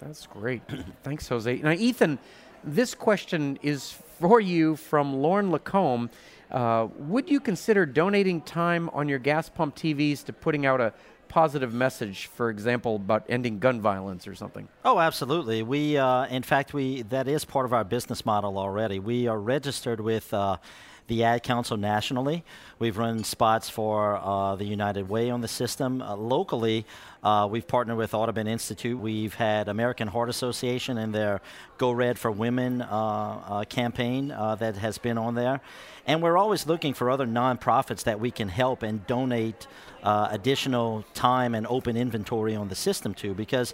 That's 0.01 0.25
great. 0.27 0.61
Thanks, 1.03 1.27
Jose. 1.27 1.57
Now, 1.57 1.71
Ethan, 1.71 2.19
this 2.63 2.93
question 2.93 3.57
is 3.61 3.91
for 4.19 4.39
you 4.39 4.75
from 4.75 5.13
Lauren 5.13 5.51
Lacombe. 5.51 6.09
Uh, 6.51 6.87
would 6.97 7.29
you 7.29 7.39
consider 7.39 7.85
donating 7.85 8.41
time 8.41 8.89
on 8.89 9.09
your 9.09 9.19
gas 9.19 9.49
pump 9.49 9.75
TVs 9.75 10.23
to 10.25 10.33
putting 10.33 10.65
out 10.65 10.79
a 10.79 10.93
positive 11.27 11.73
message, 11.73 12.27
for 12.27 12.51
example, 12.51 12.95
about 12.95 13.25
ending 13.27 13.57
gun 13.57 13.81
violence 13.81 14.27
or 14.27 14.35
something? 14.35 14.67
Oh, 14.85 14.99
absolutely. 14.99 15.63
We, 15.63 15.97
uh, 15.97 16.27
in 16.27 16.43
fact, 16.43 16.73
we 16.73 17.01
that 17.03 17.27
is 17.27 17.43
part 17.43 17.65
of 17.65 17.73
our 17.73 17.83
business 17.83 18.23
model 18.23 18.57
already. 18.59 18.99
We 18.99 19.27
are 19.27 19.39
registered 19.39 19.99
with 19.99 20.31
uh, 20.31 20.57
the 21.07 21.23
Ad 21.23 21.43
Council 21.43 21.77
nationally. 21.77 22.43
We've 22.79 22.97
run 22.97 23.23
spots 23.23 23.69
for 23.69 24.17
uh, 24.17 24.55
the 24.55 24.65
United 24.65 25.09
Way 25.09 25.29
on 25.29 25.41
the 25.41 25.47
system. 25.47 26.01
Uh, 26.01 26.15
locally, 26.15 26.85
uh, 27.23 27.47
we've 27.49 27.67
partnered 27.67 27.97
with 27.97 28.13
Audubon 28.13 28.47
Institute. 28.47 28.99
We've 28.99 29.33
had 29.33 29.67
American 29.67 30.07
Heart 30.07 30.29
Association 30.29 30.97
and 30.97 31.13
their 31.13 31.41
Go 31.77 31.91
Red 31.91 32.17
for 32.19 32.31
Women 32.31 32.81
uh, 32.81 32.85
uh, 32.87 33.63
campaign 33.65 34.31
uh, 34.31 34.55
that 34.55 34.77
has 34.77 34.97
been 34.97 35.17
on 35.17 35.35
there. 35.35 35.61
And 36.05 36.21
we're 36.21 36.37
always 36.37 36.67
looking 36.67 36.93
for 36.93 37.09
other 37.09 37.25
nonprofits 37.25 38.03
that 38.03 38.19
we 38.19 38.31
can 38.31 38.49
help 38.49 38.83
and 38.83 39.05
donate 39.07 39.67
additional 40.03 41.05
time 41.13 41.55
and 41.55 41.65
open 41.67 41.95
inventory 41.95 42.57
on 42.57 42.67
the 42.67 42.75
system 42.75 43.13
to 43.13 43.33
because 43.33 43.73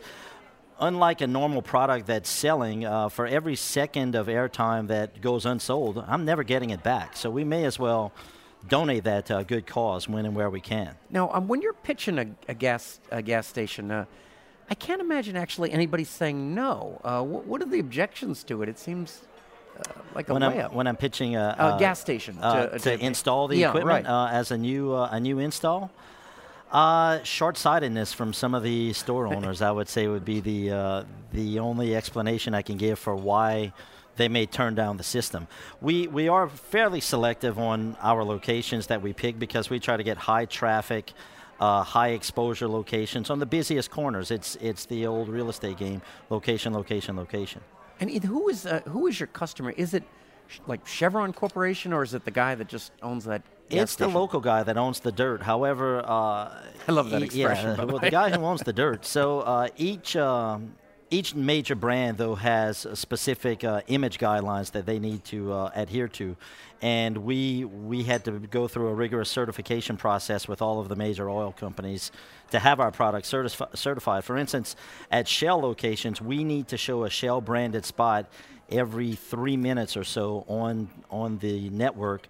unlike 0.79 1.21
a 1.21 1.27
normal 1.27 1.61
product 1.61 2.07
that's 2.07 2.29
selling, 2.29 2.85
uh, 2.85 3.09
for 3.09 3.25
every 3.25 3.55
second 3.55 4.15
of 4.15 4.27
airtime 4.27 4.87
that 4.87 5.21
goes 5.21 5.45
unsold, 5.45 6.03
I'm 6.07 6.25
never 6.25 6.43
getting 6.43 6.69
it 6.69 6.83
back. 6.83 7.15
So 7.15 7.29
we 7.29 7.43
may 7.43 7.65
as 7.65 7.77
well 7.77 8.11
donate 8.67 9.05
that 9.05 9.27
to 9.27 9.37
a 9.37 9.43
good 9.43 9.65
cause 9.65 10.07
when 10.07 10.25
and 10.25 10.35
where 10.35 10.49
we 10.49 10.61
can. 10.61 10.95
Now, 11.09 11.29
um, 11.33 11.47
when 11.47 11.61
you're 11.61 11.73
pitching 11.73 12.19
a, 12.19 12.27
a 12.47 12.53
gas 12.53 12.99
a 13.11 13.21
gas 13.21 13.47
station, 13.47 13.91
uh, 13.91 14.05
I 14.69 14.75
can't 14.75 15.01
imagine 15.01 15.35
actually 15.35 15.71
anybody 15.71 16.03
saying 16.03 16.53
no. 16.53 16.99
Uh, 17.03 17.21
wh- 17.21 17.47
what 17.47 17.61
are 17.61 17.65
the 17.65 17.79
objections 17.79 18.43
to 18.45 18.61
it? 18.61 18.69
It 18.69 18.77
seems 18.77 19.21
uh, 19.77 19.83
like 20.13 20.29
a 20.29 20.33
when 20.33 20.43
I'm, 20.43 20.73
when 20.73 20.87
I'm 20.87 20.97
pitching 20.97 21.35
a, 21.35 21.55
a, 21.57 21.75
a 21.75 21.79
gas 21.79 21.99
station 21.99 22.37
uh, 22.41 22.67
to, 22.67 22.79
to, 22.79 23.05
install 23.05 23.47
the 23.47 23.57
yeah, 23.57 23.69
equipment 23.69 24.05
right. 24.05 24.11
Uh, 24.11 24.27
as 24.31 24.51
a 24.51 24.57
new 24.57 24.95
a 24.95 25.19
new 25.19 25.39
install. 25.39 25.91
Uh, 26.71 27.23
short-sightedness 27.23 28.13
from 28.13 28.31
some 28.31 28.53
of 28.53 28.61
the 28.61 28.93
store 28.93 29.25
owners, 29.33 29.61
I 29.61 29.71
would 29.71 29.89
say, 29.89 30.07
would 30.07 30.25
be 30.25 30.39
the 30.39 30.71
uh, 30.71 31.03
the 31.33 31.59
only 31.59 31.95
explanation 31.95 32.53
I 32.53 32.61
can 32.61 32.77
give 32.77 32.99
for 32.99 33.15
why 33.15 33.73
they 34.17 34.27
may 34.27 34.45
turn 34.45 34.75
down 34.75 34.97
the 34.97 35.03
system. 35.03 35.47
We 35.81 36.07
we 36.07 36.27
are 36.27 36.47
fairly 36.47 36.99
selective 36.99 37.57
on 37.57 37.97
our 38.01 38.23
locations 38.23 38.87
that 38.87 39.01
we 39.01 39.13
pick 39.13 39.39
because 39.39 39.69
we 39.69 39.79
try 39.79 39.97
to 39.97 40.03
get 40.03 40.17
high 40.17 40.45
traffic, 40.45 41.13
uh, 41.59 41.83
high 41.83 42.09
exposure 42.09 42.67
locations 42.67 43.29
on 43.29 43.39
the 43.39 43.47
busiest 43.47 43.89
corners. 43.89 44.29
It's 44.29 44.55
it's 44.57 44.85
the 44.85 45.07
old 45.07 45.27
real 45.29 45.49
estate 45.49 45.77
game: 45.77 46.01
location, 46.29 46.73
location, 46.73 47.15
location. 47.15 47.61
And 47.99 48.11
who 48.23 48.47
is 48.49 48.65
uh, 48.65 48.81
who 48.81 49.07
is 49.07 49.19
your 49.19 49.27
customer? 49.27 49.71
Is 49.71 49.93
it 49.93 50.03
like 50.67 50.85
Chevron 50.87 51.33
Corporation, 51.33 51.93
or 51.93 52.03
is 52.03 52.13
it 52.13 52.25
the 52.25 52.31
guy 52.31 52.55
that 52.55 52.67
just 52.67 52.91
owns 53.01 53.25
that? 53.25 53.41
It's 53.69 53.95
the 53.95 54.07
local 54.07 54.39
guy 54.39 54.63
that 54.63 54.77
owns 54.77 54.99
the 55.01 55.11
dirt. 55.11 55.43
However, 55.43 55.99
uh, 55.99 56.07
I 56.87 56.91
love 56.91 57.11
that 57.11 57.21
expression, 57.21 57.69
Yeah, 57.69 57.75
the 57.85 57.85
well, 57.85 57.99
the 57.99 58.09
guy 58.09 58.31
who 58.31 58.43
owns 58.43 58.61
the 58.61 58.73
dirt. 58.73 59.05
So 59.05 59.41
uh, 59.41 59.67
each 59.77 60.15
um, 60.15 60.73
each 61.11 61.35
major 61.35 61.75
brand 61.75 62.17
though 62.17 62.35
has 62.35 62.87
specific 62.93 63.63
uh, 63.63 63.81
image 63.87 64.17
guidelines 64.17 64.71
that 64.71 64.85
they 64.85 64.97
need 64.99 65.23
to 65.25 65.53
uh, 65.53 65.71
adhere 65.75 66.07
to, 66.07 66.35
and 66.81 67.17
we 67.19 67.63
we 67.65 68.03
had 68.03 68.25
to 68.25 68.31
go 68.31 68.67
through 68.67 68.87
a 68.87 68.93
rigorous 68.93 69.29
certification 69.29 69.97
process 69.97 70.47
with 70.47 70.61
all 70.63 70.79
of 70.79 70.89
the 70.89 70.95
major 70.95 71.29
oil 71.29 71.51
companies 71.51 72.11
to 72.49 72.57
have 72.57 72.79
our 72.79 72.91
products 72.91 73.31
certifi- 73.31 73.77
certified. 73.77 74.23
For 74.23 74.35
instance, 74.35 74.75
at 75.11 75.27
Shell 75.27 75.59
locations, 75.61 76.19
we 76.19 76.43
need 76.43 76.67
to 76.69 76.77
show 76.77 77.03
a 77.03 77.09
Shell 77.09 77.41
branded 77.41 77.85
spot 77.85 78.25
every 78.71 79.13
three 79.13 79.57
minutes 79.57 79.97
or 79.97 80.03
so 80.03 80.45
on 80.47 80.89
on 81.09 81.37
the 81.39 81.69
network 81.69 82.27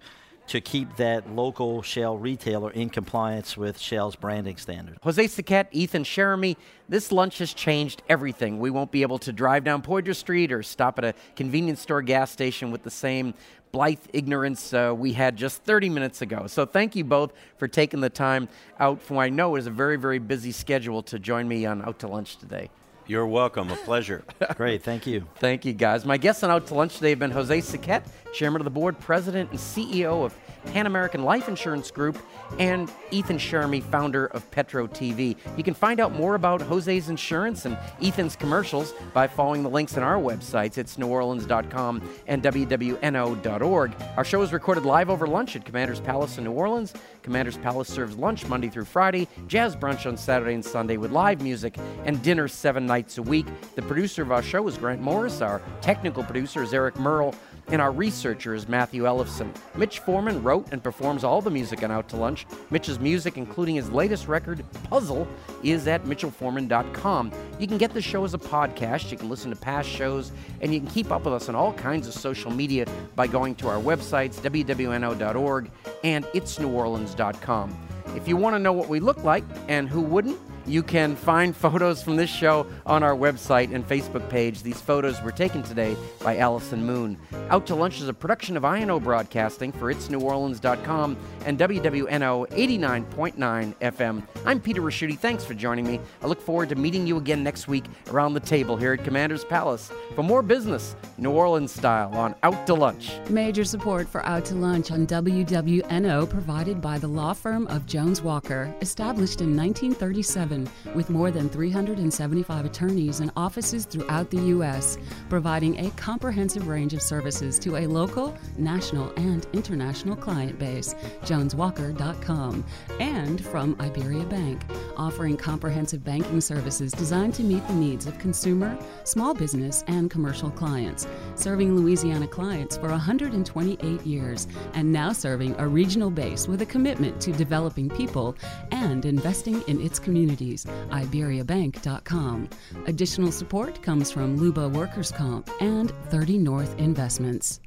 to 0.50 0.60
keep 0.60 0.96
that 0.96 1.30
local 1.30 1.80
Shell 1.80 2.18
retailer 2.18 2.72
in 2.72 2.90
compliance 2.90 3.56
with 3.56 3.78
Shell's 3.78 4.16
branding 4.16 4.56
standard. 4.56 4.98
Jose 5.04 5.28
Suquet, 5.28 5.68
Ethan 5.70 6.02
Sheremy, 6.02 6.56
this 6.88 7.12
lunch 7.12 7.38
has 7.38 7.54
changed 7.54 8.02
everything. 8.08 8.58
We 8.58 8.68
won't 8.68 8.90
be 8.90 9.02
able 9.02 9.20
to 9.20 9.32
drive 9.32 9.62
down 9.62 9.80
Poydras 9.80 10.16
Street 10.16 10.50
or 10.50 10.64
stop 10.64 10.98
at 10.98 11.04
a 11.04 11.14
convenience 11.36 11.80
store 11.80 12.02
gas 12.02 12.32
station 12.32 12.72
with 12.72 12.82
the 12.82 12.90
same 12.90 13.32
blithe 13.70 14.00
ignorance 14.12 14.74
uh, 14.74 14.92
we 14.96 15.12
had 15.12 15.36
just 15.36 15.62
30 15.62 15.88
minutes 15.88 16.20
ago. 16.20 16.48
So 16.48 16.66
thank 16.66 16.96
you 16.96 17.04
both 17.04 17.32
for 17.56 17.68
taking 17.68 18.00
the 18.00 18.10
time 18.10 18.48
out 18.80 19.00
from 19.00 19.16
what 19.16 19.22
I 19.22 19.28
know 19.28 19.54
is 19.54 19.68
a 19.68 19.70
very, 19.70 19.96
very 19.96 20.18
busy 20.18 20.50
schedule 20.50 21.04
to 21.04 21.20
join 21.20 21.46
me 21.46 21.64
on 21.64 21.80
Out 21.82 22.00
to 22.00 22.08
Lunch 22.08 22.38
today. 22.38 22.70
You're 23.10 23.26
welcome. 23.26 23.72
A 23.72 23.76
pleasure. 23.76 24.22
Great, 24.54 24.84
thank 24.84 25.04
you. 25.04 25.26
Thank 25.40 25.64
you, 25.64 25.72
guys. 25.72 26.04
My 26.04 26.16
guests 26.16 26.44
on 26.44 26.50
Out 26.52 26.68
to 26.68 26.74
Lunch 26.74 26.94
today 26.94 27.10
have 27.10 27.18
been 27.18 27.32
Jose 27.32 27.58
Suquet, 27.58 28.04
Chairman 28.32 28.60
of 28.60 28.64
the 28.64 28.70
Board, 28.70 29.00
President, 29.00 29.50
and 29.50 29.58
CEO 29.58 30.24
of 30.24 30.32
Pan 30.66 30.86
American 30.86 31.24
Life 31.24 31.48
Insurance 31.48 31.90
Group, 31.90 32.18
and 32.60 32.88
Ethan 33.10 33.38
Sheremy, 33.38 33.82
founder 33.82 34.26
of 34.26 34.48
Petro 34.52 34.86
TV. 34.86 35.36
You 35.56 35.64
can 35.64 35.74
find 35.74 35.98
out 35.98 36.12
more 36.14 36.36
about 36.36 36.62
Jose's 36.62 37.08
insurance 37.08 37.64
and 37.64 37.76
Ethan's 38.00 38.36
commercials 38.36 38.94
by 39.12 39.26
following 39.26 39.64
the 39.64 39.70
links 39.70 39.96
on 39.96 40.04
our 40.04 40.18
websites. 40.18 40.78
It's 40.78 40.96
neworleans.com 40.96 42.08
and 42.28 42.42
wwno.org. 42.42 43.96
Our 44.16 44.24
show 44.24 44.42
is 44.42 44.52
recorded 44.52 44.84
live 44.84 45.10
over 45.10 45.26
lunch 45.26 45.56
at 45.56 45.64
Commander's 45.64 46.00
Palace 46.00 46.38
in 46.38 46.44
New 46.44 46.52
Orleans. 46.52 46.94
Commander's 47.22 47.58
Palace 47.58 47.88
serves 47.88 48.16
lunch 48.16 48.46
Monday 48.46 48.68
through 48.68 48.84
Friday, 48.84 49.28
jazz 49.46 49.76
brunch 49.76 50.06
on 50.06 50.16
Saturday 50.16 50.54
and 50.54 50.64
Sunday 50.64 50.96
with 50.96 51.10
live 51.10 51.42
music, 51.42 51.76
and 52.04 52.22
dinner 52.22 52.48
seven 52.48 52.86
nights 52.86 53.18
a 53.18 53.22
week. 53.22 53.46
The 53.74 53.82
producer 53.82 54.22
of 54.22 54.32
our 54.32 54.42
show 54.42 54.66
is 54.68 54.76
Grant 54.76 55.00
Morris. 55.00 55.40
Our 55.40 55.62
technical 55.80 56.24
producer 56.24 56.62
is 56.62 56.74
Eric 56.74 56.98
Merle. 56.98 57.34
And 57.70 57.80
our 57.80 57.92
researcher 57.92 58.54
is 58.54 58.68
Matthew 58.68 59.06
Ellison. 59.06 59.52
Mitch 59.76 60.00
Foreman 60.00 60.42
wrote 60.42 60.66
and 60.72 60.82
performs 60.82 61.22
all 61.22 61.40
the 61.40 61.50
music 61.50 61.84
on 61.84 61.92
Out 61.92 62.08
to 62.08 62.16
Lunch. 62.16 62.46
Mitch's 62.70 62.98
music, 62.98 63.36
including 63.36 63.76
his 63.76 63.90
latest 63.90 64.26
record, 64.26 64.64
Puzzle, 64.84 65.28
is 65.62 65.86
at 65.86 66.04
mitchellforeman.com. 66.04 67.30
You 67.60 67.68
can 67.68 67.78
get 67.78 67.94
the 67.94 68.02
show 68.02 68.24
as 68.24 68.34
a 68.34 68.38
podcast, 68.38 69.12
you 69.12 69.16
can 69.16 69.28
listen 69.28 69.50
to 69.50 69.56
past 69.56 69.88
shows, 69.88 70.32
and 70.60 70.74
you 70.74 70.80
can 70.80 70.88
keep 70.88 71.12
up 71.12 71.24
with 71.24 71.34
us 71.34 71.48
on 71.48 71.54
all 71.54 71.72
kinds 71.74 72.08
of 72.08 72.14
social 72.14 72.50
media 72.50 72.86
by 73.14 73.28
going 73.28 73.54
to 73.56 73.68
our 73.68 73.80
websites, 73.80 74.40
wwno.org 74.40 75.70
and 76.02 76.24
itsneworleans.com. 76.26 77.78
If 78.16 78.26
you 78.26 78.36
want 78.36 78.56
to 78.56 78.58
know 78.58 78.72
what 78.72 78.88
we 78.88 78.98
look 78.98 79.22
like, 79.22 79.44
and 79.68 79.88
who 79.88 80.00
wouldn't, 80.00 80.38
you 80.66 80.82
can 80.82 81.16
find 81.16 81.56
photos 81.70 82.02
from 82.02 82.16
this 82.16 82.30
show 82.30 82.66
on 82.86 83.02
our 83.02 83.14
website 83.14 83.74
and 83.74 83.86
Facebook 83.86 84.28
page. 84.28 84.62
These 84.62 84.80
photos 84.80 85.20
were 85.22 85.32
taken 85.32 85.62
today 85.62 85.96
by 86.22 86.38
Allison 86.38 86.84
Moon. 86.84 87.16
Out 87.48 87.66
to 87.66 87.74
Lunch 87.74 88.00
is 88.00 88.08
a 88.08 88.14
production 88.14 88.56
of 88.56 88.64
INO 88.64 89.00
Broadcasting 89.00 89.72
for 89.72 89.92
itsneworleans.com 89.92 91.16
and 91.44 91.58
WWNO 91.58 92.48
89.9 92.50 93.74
FM. 93.76 94.22
I'm 94.46 94.60
Peter 94.60 94.80
Ricchiuti. 94.80 95.18
Thanks 95.18 95.44
for 95.44 95.54
joining 95.54 95.86
me. 95.86 96.00
I 96.22 96.26
look 96.26 96.40
forward 96.40 96.68
to 96.70 96.74
meeting 96.74 97.06
you 97.06 97.16
again 97.16 97.42
next 97.42 97.68
week 97.68 97.84
around 98.10 98.34
the 98.34 98.40
table 98.40 98.76
here 98.76 98.92
at 98.92 99.04
Commander's 99.04 99.44
Palace 99.44 99.90
for 100.14 100.22
more 100.22 100.42
business, 100.42 100.94
New 101.18 101.30
Orleans 101.30 101.72
style, 101.72 102.14
on 102.14 102.34
Out 102.42 102.66
to 102.66 102.74
Lunch. 102.74 103.12
Major 103.28 103.64
support 103.64 104.08
for 104.08 104.24
Out 104.26 104.44
to 104.46 104.54
Lunch 104.54 104.90
on 104.90 105.06
WWNO 105.06 106.28
provided 106.28 106.80
by 106.80 106.98
the 106.98 107.08
law 107.08 107.32
firm 107.32 107.66
of 107.68 107.86
Jones 107.86 108.22
Walker, 108.22 108.72
established 108.80 109.40
in 109.40 109.56
1937 109.56 110.59
with 110.94 111.10
more 111.10 111.30
than 111.30 111.48
375 111.48 112.64
attorneys 112.64 113.20
and 113.20 113.30
offices 113.36 113.84
throughout 113.84 114.30
the 114.30 114.40
U.S., 114.54 114.98
providing 115.28 115.78
a 115.78 115.90
comprehensive 115.92 116.66
range 116.66 116.94
of 116.94 117.02
services 117.02 117.58
to 117.60 117.76
a 117.76 117.86
local, 117.86 118.36
national, 118.58 119.12
and 119.16 119.46
international 119.52 120.16
client 120.16 120.58
base. 120.58 120.94
JonesWalker.com. 121.22 122.64
And 122.98 123.44
from 123.44 123.76
Iberia 123.80 124.24
Bank, 124.24 124.62
offering 124.96 125.36
comprehensive 125.36 126.04
banking 126.04 126.40
services 126.40 126.92
designed 126.92 127.34
to 127.34 127.42
meet 127.42 127.66
the 127.68 127.74
needs 127.74 128.06
of 128.06 128.18
consumer, 128.18 128.76
small 129.04 129.34
business, 129.34 129.84
and 129.86 130.10
commercial 130.10 130.50
clients, 130.50 131.06
serving 131.34 131.76
Louisiana 131.76 132.26
clients 132.26 132.76
for 132.76 132.88
128 132.88 134.06
years, 134.06 134.46
and 134.74 134.92
now 134.92 135.12
serving 135.12 135.54
a 135.58 135.66
regional 135.66 136.10
base 136.10 136.48
with 136.48 136.62
a 136.62 136.66
commitment 136.66 137.20
to 137.20 137.32
developing 137.32 137.88
people 137.88 138.36
and 138.70 139.04
investing 139.04 139.62
in 139.62 139.80
its 139.80 139.98
communities. 140.40 140.64
IberiaBank.com. 140.90 142.48
Additional 142.86 143.32
support 143.32 143.82
comes 143.82 144.10
from 144.10 144.36
Luba 144.36 144.68
Workers 144.68 145.10
Comp 145.10 145.50
and 145.60 145.92
30 146.08 146.38
North 146.38 146.78
Investments. 146.78 147.60